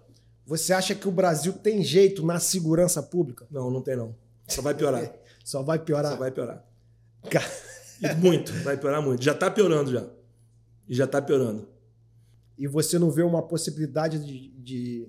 [0.45, 3.45] você acha que o Brasil tem jeito na segurança pública?
[3.51, 4.15] Não, não tem não.
[4.47, 5.11] Só vai piorar.
[5.45, 6.11] Só vai piorar.
[6.13, 6.63] Só vai piorar.
[7.29, 7.43] Ca-
[8.01, 9.23] E muito, vai piorar muito.
[9.23, 10.03] Já tá piorando já.
[10.89, 11.67] E já tá piorando.
[12.61, 14.49] E você não vê uma possibilidade de.
[14.59, 15.07] de-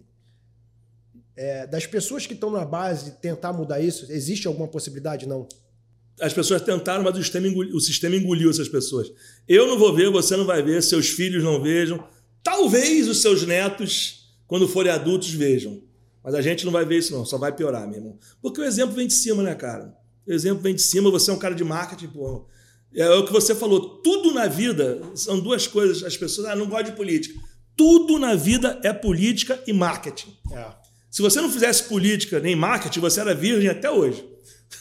[1.36, 4.10] é, das pessoas que estão na base tentar mudar isso?
[4.10, 5.28] Existe alguma possibilidade?
[5.28, 5.46] Não.
[6.18, 9.12] As pessoas tentaram, mas o sistema, engoliu, o sistema engoliu essas pessoas.
[9.46, 12.02] Eu não vou ver, você não vai ver, seus filhos não vejam.
[12.42, 15.82] Talvez os seus netos, quando forem adultos, vejam.
[16.24, 17.26] Mas a gente não vai ver isso, não.
[17.26, 18.18] Só vai piorar, meu irmão.
[18.40, 19.94] Porque o exemplo vem de cima, né, cara?
[20.26, 22.46] O exemplo vem de cima, você é um cara de marketing, pô.
[22.94, 24.00] É o que você falou.
[24.02, 26.02] Tudo na vida são duas coisas.
[26.02, 27.38] As pessoas ah, não gostam de política.
[27.76, 30.36] Tudo na vida é política e marketing.
[30.52, 30.66] É.
[31.10, 34.24] Se você não fizesse política nem marketing, você era virgem até hoje.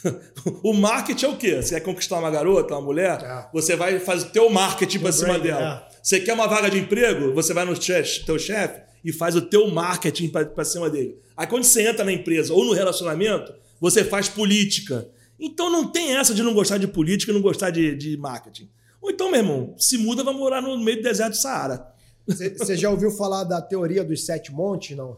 [0.64, 1.62] o marketing é o quê?
[1.62, 3.22] Você quer conquistar uma garota, uma mulher?
[3.22, 3.50] É.
[3.54, 5.88] Você vai fazer o teu marketing para cima brand, dela.
[5.88, 5.92] é.
[6.02, 7.34] Você quer uma vaga de emprego?
[7.34, 11.18] Você vai no chefe, teu chefe e faz o teu marketing para cima dele.
[11.36, 15.08] Aí quando você entra na empresa ou no relacionamento, você faz política.
[15.42, 18.70] Então não tem essa de não gostar de política e não gostar de, de marketing.
[19.02, 21.92] Ou então, meu irmão, se muda, vai morar no meio do deserto do Saara.
[22.28, 24.96] Você já ouviu falar da teoria dos sete montes?
[24.96, 25.18] Não.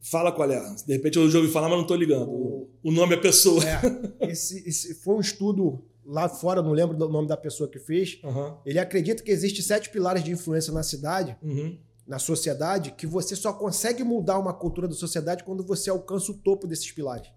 [0.00, 0.74] Fala qual é.
[0.86, 2.28] De repente eu já ouvi falar, mas não tô ligando.
[2.30, 3.62] O, o nome é pessoa.
[3.64, 7.78] É, esse, esse foi um estudo lá fora, não lembro do nome da pessoa que
[7.78, 8.18] fez.
[8.24, 8.56] Aham.
[8.66, 11.78] Ele acredita que existe sete pilares de influência na cidade, Uhum.
[12.06, 16.34] na sociedade, que você só consegue mudar uma cultura da sociedade quando você alcança o
[16.34, 17.28] topo desses pilares.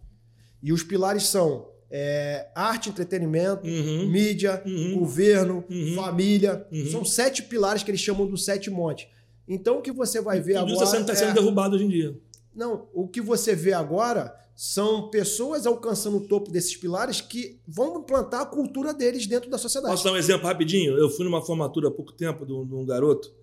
[0.63, 4.07] E os pilares são é, arte, entretenimento, Uhum.
[4.09, 4.99] mídia, Uhum.
[4.99, 5.95] governo, Uhum.
[5.95, 6.65] família.
[6.71, 6.85] Uhum.
[6.89, 9.07] São sete pilares que eles chamam do sete montes.
[9.47, 10.85] Então o que você vai ver Tudo isso agora.
[10.85, 12.17] está sendo, tá sendo é- derrubado hoje em dia.
[12.55, 17.99] Não, o que você vê agora são pessoas alcançando o topo desses pilares que vão
[17.99, 19.91] implantar a cultura deles dentro da sociedade.
[19.93, 20.97] Posso dar um exemplo rapidinho?
[20.97, 23.33] Eu fui numa formatura há pouco tempo de um, de um garoto,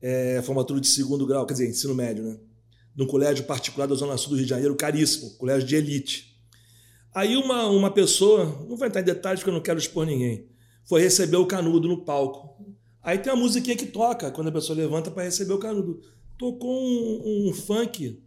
[0.00, 2.38] é, formatura de segundo grau, quer dizer, ensino médio, né?
[2.96, 6.33] Num colégio particular da Zona Sul do Rio de Janeiro, caríssimo, colégio de elite.
[7.14, 10.48] Aí uma, uma pessoa, não vou entrar em detalhes porque eu não quero expor ninguém,
[10.84, 12.60] foi receber o canudo no palco.
[13.00, 16.00] Aí tem a musiquinha que toca quando a pessoa levanta para receber o canudo.
[16.36, 18.20] Tocou um, um funk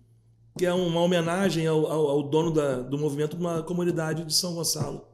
[0.58, 4.34] que é uma homenagem ao, ao, ao dono da, do movimento de uma comunidade de
[4.34, 5.06] São Gonçalo.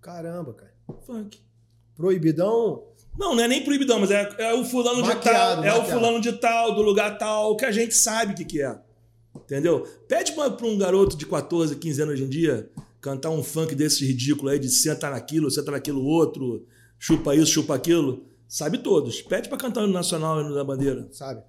[0.00, 0.74] Caramba, cara.
[1.06, 1.40] Funk.
[1.94, 2.88] Proibidão.
[3.16, 5.78] Não, não é nem proibidão, mas é, é o fulano Maquiado, de tal, é o
[5.78, 5.86] maquiado.
[5.86, 8.78] fulano de tal, do lugar tal, que a gente sabe o que, que é.
[9.34, 9.86] Entendeu?
[10.08, 12.70] Pede para um garoto de 14, 15 anos hoje em dia
[13.00, 16.64] cantar um funk desse ridículo aí de senta naquilo, senta naquilo outro,
[16.98, 18.24] chupa isso, chupa aquilo.
[18.48, 19.20] Sabe todos.
[19.22, 21.08] Pede para cantar no Nacional e no da Bandeira.
[21.12, 21.42] sabe?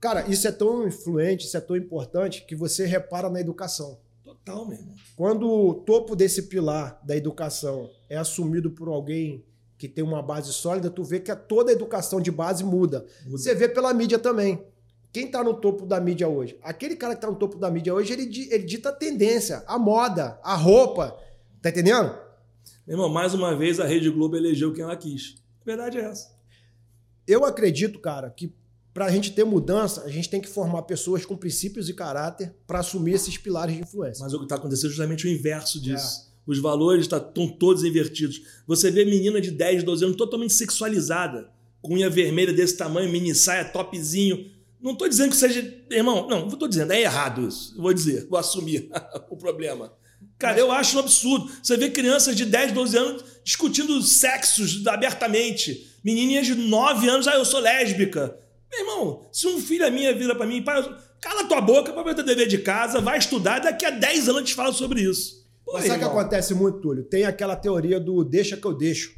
[0.00, 3.98] Cara, isso é tão influente, isso é tão importante que você repara na educação.
[4.24, 4.94] Total, meu irmão.
[5.14, 9.44] Quando o topo desse pilar da educação é assumido por alguém
[9.78, 13.06] que tem uma base sólida, tu vê que a- toda a educação de base muda.
[13.24, 13.30] Muda.
[13.38, 14.64] Você vê pela mídia também.
[15.12, 16.58] Quem tá no topo da mídia hoje?
[16.62, 19.78] Aquele cara que tá no topo da mídia hoje, ele, ele dita a tendência, a
[19.78, 21.16] moda, a roupa.
[21.60, 22.16] Tá entendendo?
[22.86, 25.36] Meu irmão, mais uma vez a Rede Globo elegeu quem ela quis.
[25.60, 26.32] A verdade é essa.
[27.26, 28.54] Eu acredito, cara, que
[28.94, 32.80] pra gente ter mudança, a gente tem que formar pessoas com princípios e caráter pra
[32.80, 34.24] assumir esses pilares de influência.
[34.24, 36.32] Mas o que está acontecendo é justamente o inverso disso.
[36.46, 38.42] Os valores estão todos invertidos.
[38.66, 41.50] Você vê menina de 10, 12 anos totalmente sexualizada,
[41.80, 44.50] com unha vermelha desse tamanho, mini saia, topzinho.
[44.82, 45.84] Não estou dizendo que seja.
[45.90, 47.74] Irmão, não, não estou dizendo, é errado isso.
[47.80, 48.90] Vou dizer, vou assumir
[49.30, 49.92] o problema.
[50.38, 51.50] Cara, eu acho um absurdo.
[51.62, 55.88] Você vê crianças de 10, 12 anos discutindo sexos abertamente.
[56.04, 58.36] Menininhas de 9 anos, ah, eu sou lésbica.
[58.70, 60.82] Meu irmão, se um filho minha vira pra mim, pai,
[61.20, 64.44] cala tua boca pra fazer dever de casa, vai estudar, daqui a 10 anos a
[64.44, 65.46] gente fala sobre isso.
[65.64, 67.04] Pô, Mas sabe o que acontece muito, Túlio?
[67.04, 69.14] Tem aquela teoria do deixa que eu deixo.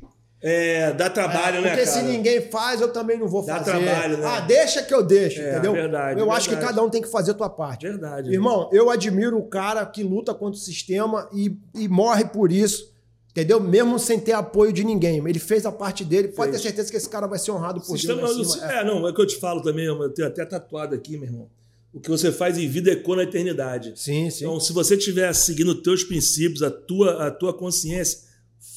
[0.47, 1.99] É, dá trabalho, né, Porque cara?
[1.99, 3.70] se ninguém faz, eu também não vou Dá fazer.
[3.70, 4.26] trabalho, né?
[4.26, 5.72] Ah, deixa que eu deixo, É, entendeu?
[5.72, 6.74] verdade, eu acho que verdade.
[6.74, 7.86] cada um tem que fazer a tua parte.
[7.88, 8.30] Verdade.
[8.30, 12.92] Irmão, eu admiro o cara que luta contra o sistema e, e morre por isso,
[13.30, 13.59] entendeu?
[13.59, 15.16] Mesmo sem ter apoio de ninguém.
[15.26, 16.62] Ele fez a parte dele, pode ter Fez.
[16.62, 18.53] certeza que esse cara vai ser honrado por Sistema, Deus.
[18.53, 18.70] cima.
[18.70, 21.24] é, não, é o que eu te falo também, eu tenho até tatuado aqui, meu
[21.26, 21.49] irmão.
[21.90, 23.95] O que você faz em vida ecoa na eternidade.
[23.97, 24.45] Sim, sim.
[24.45, 28.18] Então, se você estiver seguindo os teus princípios, a tua, a tua consciência,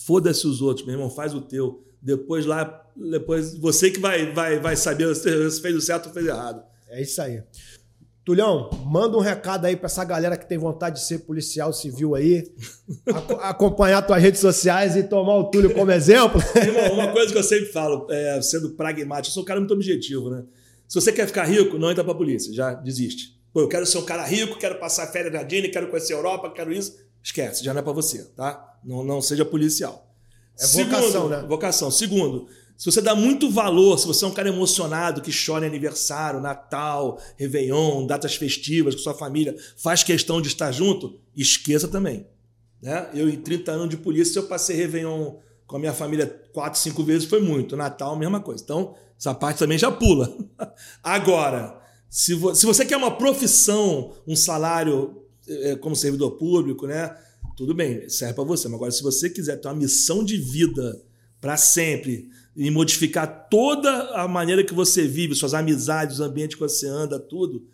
[0.07, 1.83] foda-se os outros, meu irmão, faz o teu.
[2.01, 6.25] Depois lá, depois você que vai, vai, vai saber se fez o certo ou fez
[6.25, 6.63] errado.
[6.87, 7.43] É isso aí.
[8.23, 12.13] Tulhão, manda um recado aí pra essa galera que tem vontade de ser policial civil
[12.15, 12.49] aí,
[13.07, 16.41] aco- acompanhar tuas redes sociais e tomar o Túlio como exemplo.
[16.55, 19.73] Irmão, uma coisa que eu sempre falo, é, sendo pragmático, eu sou um cara muito
[19.73, 20.43] objetivo, né?
[20.87, 23.37] Se você quer ficar rico, não entra pra polícia, já desiste.
[23.53, 26.17] Pô, eu quero ser um cara rico, quero passar férias na Disney, quero conhecer a
[26.17, 26.97] Europa, quero isso.
[27.23, 28.76] Esquece, já não é pra você, tá?
[28.87, 30.09] Não, não seja policial.
[30.57, 31.45] É vocação, né?
[31.47, 31.91] Vocação.
[31.91, 35.67] Segundo, se você dá muito valor, se você é um cara emocionado que chora em
[35.69, 42.25] aniversário, Natal, Réveillon, datas festivas com sua família, faz questão de estar junto, esqueça também.
[42.81, 43.09] Né?
[43.13, 45.35] Eu, em 30 anos de polícia, eu passei Réveillon
[45.65, 47.75] com a minha família quatro, cinco vezes, foi muito.
[47.75, 48.63] Natal, mesma coisa.
[48.63, 50.33] Então, essa parte também já pula.
[51.03, 51.77] Agora,
[52.09, 57.15] se, vo- se você quer uma profissão, um salário eh, como servidor público, né?
[57.57, 58.67] Tudo bem, serve para você.
[58.67, 61.01] Mas agora, se você quiser ter uma missão de vida
[61.41, 66.61] para sempre e modificar toda a maneira que você vive, suas amizades, o ambiente que
[66.61, 67.65] você anda, tudo,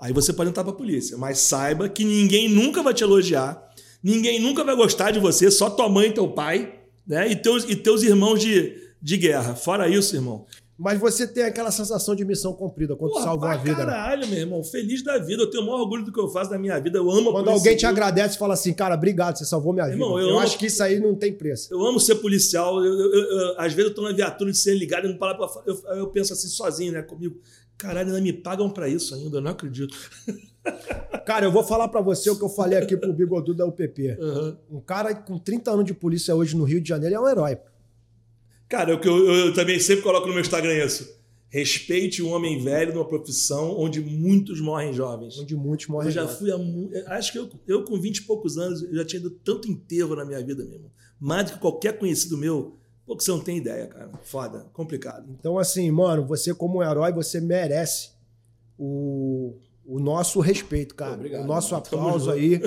[0.00, 1.18] aí você pode entrar para a polícia.
[1.18, 3.70] Mas saiba que ninguém nunca vai te elogiar,
[4.02, 7.30] ninguém nunca vai gostar de você, só tua mãe e teu pai, né?
[7.30, 9.54] E teus, e teus irmãos de, de guerra.
[9.54, 10.46] Fora isso, irmão.
[10.78, 13.78] Mas você tem aquela sensação de missão cumprida quando Porra, salva uma vida.
[13.78, 13.84] né?
[13.86, 14.62] Caralho, meu irmão.
[14.62, 15.42] Feliz da vida.
[15.42, 16.98] Eu tenho o maior orgulho do que eu faço da minha vida.
[16.98, 19.96] Eu amo Quando alguém te agradece e fala assim, cara, obrigado, você salvou minha vida.
[19.96, 21.72] Irmão, eu eu amo- acho que isso aí não tem preço.
[21.74, 22.84] Eu amo ser policial.
[22.84, 25.76] Eu, eu- às vezes eu tô na viatura de ser ligado e não parar eu,
[25.96, 27.02] eu penso assim sozinho, né?
[27.02, 27.40] Comigo.
[27.76, 29.38] Caralho, ainda me pagam pra isso ainda.
[29.38, 29.96] Eu não acredito.
[31.24, 34.16] Cara, eu vou falar pra você o que eu falei aqui pro Bigodu da UPP.
[34.20, 34.56] Aham.
[34.70, 37.58] Um cara com 30 anos de polícia hoje no Rio de Janeiro é um herói.
[38.68, 41.16] Cara, o que eu, eu também sempre coloco no meu Instagram é isso.
[41.50, 45.38] Respeite um homem velho numa profissão onde muitos morrem jovens.
[45.38, 46.08] Onde muitos morrem.
[46.08, 46.38] Eu já jovens.
[46.38, 47.16] fui a.
[47.16, 50.14] Acho que eu, eu, com 20 e poucos anos, eu já tinha ido tanto enterro
[50.14, 50.90] na minha vida mesmo.
[51.18, 52.76] Mais do que qualquer conhecido meu.
[53.06, 54.10] Pô, que você não tem ideia, cara.
[54.22, 55.26] Foda, complicado.
[55.38, 58.10] Então, assim, mano, você como um herói, você merece
[58.78, 59.56] o,
[59.88, 61.14] o nosso respeito, cara.
[61.14, 61.82] Obrigado, o nosso mano.
[61.86, 62.58] Aplauso aí.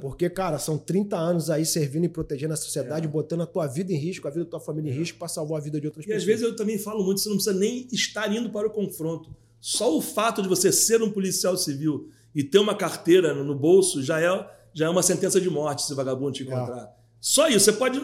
[0.00, 3.92] Porque, cara, são 30 anos aí servindo e protegendo a sociedade, botando a tua vida
[3.92, 6.06] em risco, a vida da tua família em risco, pra salvar a vida de outras
[6.06, 6.08] É.
[6.08, 6.40] E às pessoas.
[6.40, 9.28] vezes eu também falo muito, você não precisa nem estar indo para o confronto.
[9.60, 14.02] Só o fato de você ser um policial civil e ter uma carteira no bolso
[14.02, 16.84] já é, já é uma sentença de morte se vagabundo te encontrar.
[16.84, 17.00] É.
[17.20, 17.66] Só isso.
[17.66, 18.02] Você pode.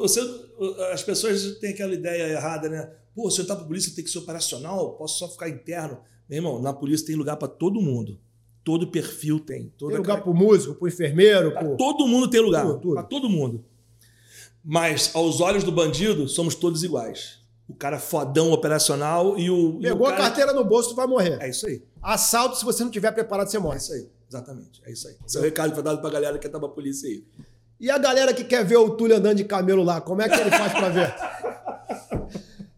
[0.00, 0.20] Você,
[0.92, 2.90] as pessoas têm aquela ideia errada, né?
[3.14, 6.00] Pô, se eu entrar para a polícia tem que ser operacional, posso só ficar interno.
[6.28, 8.18] Meu irmão, na polícia tem lugar para todo mundo.
[8.62, 9.72] Todo perfil tem.
[9.78, 11.52] Tem lugar para o músico, para o enfermeiro.
[11.52, 11.76] Pro...
[11.76, 12.66] Todo mundo tem lugar.
[12.66, 13.64] Para todo mundo.
[14.62, 17.38] Mas, aos olhos do bandido, somos todos iguais.
[17.66, 19.78] O cara fodão operacional e o.
[19.80, 20.14] Pegou e o cara...
[20.14, 21.38] a carteira no bolso, tu vai morrer.
[21.40, 21.82] É isso aí.
[22.02, 23.76] Assalto, se você não tiver preparado, você morre.
[23.76, 24.08] É isso aí.
[24.28, 24.82] Exatamente.
[24.84, 25.14] É isso aí.
[25.26, 27.24] Esse é o recado foi dado pra galera que quer estar pra polícia aí.
[27.80, 30.34] E a galera que quer ver o Túlio andando de camelo lá, como é que
[30.34, 31.14] ele faz para ver?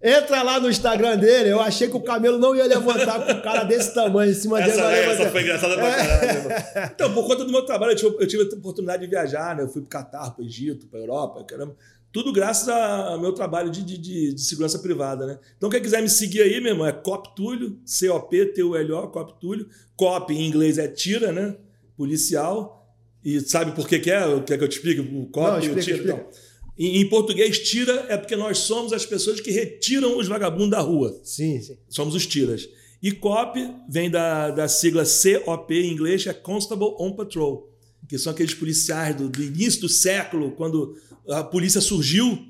[0.03, 3.42] Entra lá no Instagram dele, eu achei que o camelo não ia levantar com um
[3.42, 4.98] cara desse tamanho em cima essa, dele.
[4.98, 6.51] Essa, essa foi engraçada pra caralho.
[6.51, 6.90] É.
[6.94, 9.62] Então, por conta do meu trabalho, eu tive, eu tive a oportunidade de viajar, né?
[9.62, 11.76] Eu fui pro Catar, pro Egito, pra Europa, caramba.
[12.11, 13.98] Tudo graças ao meu trabalho de, de,
[14.32, 15.38] de, segurança privada, né?
[15.59, 19.68] Então, quem quiser me seguir aí, meu irmão, é Cop Túlio, C-O-P-T-U-L-O, Cop Túlio.
[19.96, 21.57] Cop em inglês é tira, né?
[21.94, 22.90] Policial.
[23.22, 24.22] E sabe por que, que é?
[24.40, 25.01] Quer que eu te explique?
[25.03, 25.96] O Cop e o tira.
[25.98, 26.14] Explica.
[26.14, 26.49] Então,
[26.87, 31.20] em, português, tira é porque nós somos as pessoas que retiram os vagabundos da rua.
[31.22, 31.76] Sim, sim.
[31.89, 32.66] Somos os tiras.
[33.03, 33.59] E COP
[33.89, 35.05] vem da, da sigla
[35.45, 37.70] COP em inglês, é Constable on Patrol,
[38.09, 40.97] que são aqueles policiais do, do início do século, quando
[41.28, 42.47] a polícia surgiu.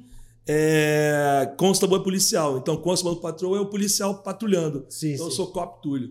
[0.46, 2.58] É, Constable é policial.
[2.58, 4.86] Então, Constable on Patrol é o policial patrulhando.
[4.88, 5.30] Sim, então, sim.
[5.30, 6.10] eu sou COP Túlio.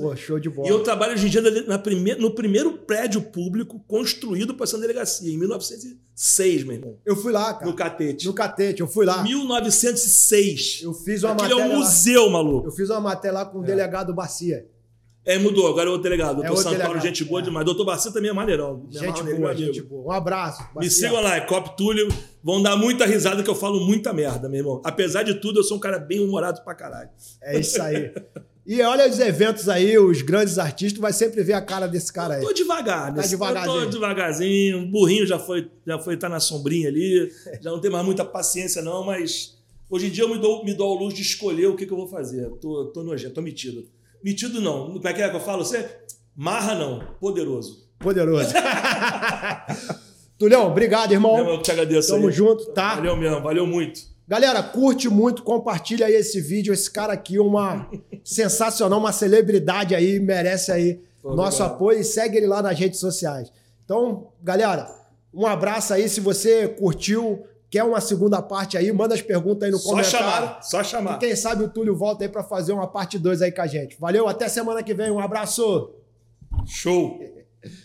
[0.00, 0.68] Pô, show de bola.
[0.68, 2.14] E eu trabalho hoje em dia na prime...
[2.16, 6.98] no primeiro prédio público construído para essa delegacia, em 1906, meu irmão.
[7.04, 7.66] Eu fui lá, cara.
[7.66, 8.26] No Catete.
[8.26, 9.22] No Catete, eu fui lá.
[9.22, 10.80] 1906.
[10.82, 11.72] Eu fiz uma Aquilo matéria.
[11.72, 12.32] é um museu, lá.
[12.32, 12.68] maluco.
[12.68, 13.66] Eu fiz uma matéria lá com o é.
[13.66, 14.66] delegado Bacia.
[15.24, 16.36] É, mudou, agora é outro delegado.
[16.42, 17.44] Doutor é Santoro, gente boa é.
[17.44, 17.64] demais.
[17.64, 18.86] Doutor Bacia também é maneirão.
[18.90, 20.08] Gente boa, gente boa.
[20.08, 20.62] Um abraço.
[20.74, 20.80] Bacia.
[20.80, 22.08] Me sigam lá, é Cop Túlio.
[22.44, 24.82] Vão dar muita risada que eu falo muita merda, meu irmão.
[24.84, 27.08] Apesar de tudo, eu sou um cara bem humorado pra caralho.
[27.40, 28.12] É isso aí.
[28.66, 32.34] E olha os eventos aí, os grandes artistas, vai sempre ver a cara desse cara
[32.34, 32.42] aí.
[32.42, 33.22] Eu tô devagar, né?
[33.22, 33.76] Tá devagarzinho.
[33.76, 34.82] Eu tô devagarzinho.
[34.82, 37.32] O burrinho já foi, já foi estar tá na sombrinha ali.
[37.62, 40.74] Já não tem mais muita paciência, não, mas hoje em dia eu me dou, me
[40.74, 42.46] dou ao luz de escolher o que, que eu vou fazer.
[42.60, 43.86] Tô, tô nojento, tô metido.
[44.22, 44.92] Metido não.
[44.92, 45.64] Como é que é que eu falo?
[45.64, 45.88] Você?
[46.36, 47.00] Marra não.
[47.18, 47.88] Poderoso.
[47.98, 48.52] Poderoso.
[50.44, 51.38] Tulhão, obrigado, irmão.
[51.38, 52.10] Eu te agradeço.
[52.10, 52.32] Tamo aí.
[52.32, 52.96] junto, tá?
[52.96, 54.00] Valeu mesmo, valeu muito.
[54.28, 56.74] Galera, curte muito, compartilha aí esse vídeo.
[56.74, 57.88] Esse cara aqui, uma
[58.22, 61.76] sensacional, uma celebridade aí, merece aí Pô, nosso legal.
[61.76, 63.50] apoio e segue ele lá nas redes sociais.
[63.86, 64.86] Então, galera,
[65.32, 66.10] um abraço aí.
[66.10, 70.18] Se você curtiu, quer uma segunda parte aí, manda as perguntas aí no só comentário.
[70.18, 71.16] Só chamar, só chamar.
[71.16, 73.66] E quem sabe o Túlio volta aí para fazer uma parte 2 aí com a
[73.66, 73.96] gente.
[73.98, 75.10] Valeu, até semana que vem.
[75.10, 75.94] Um abraço.
[76.66, 77.18] Show.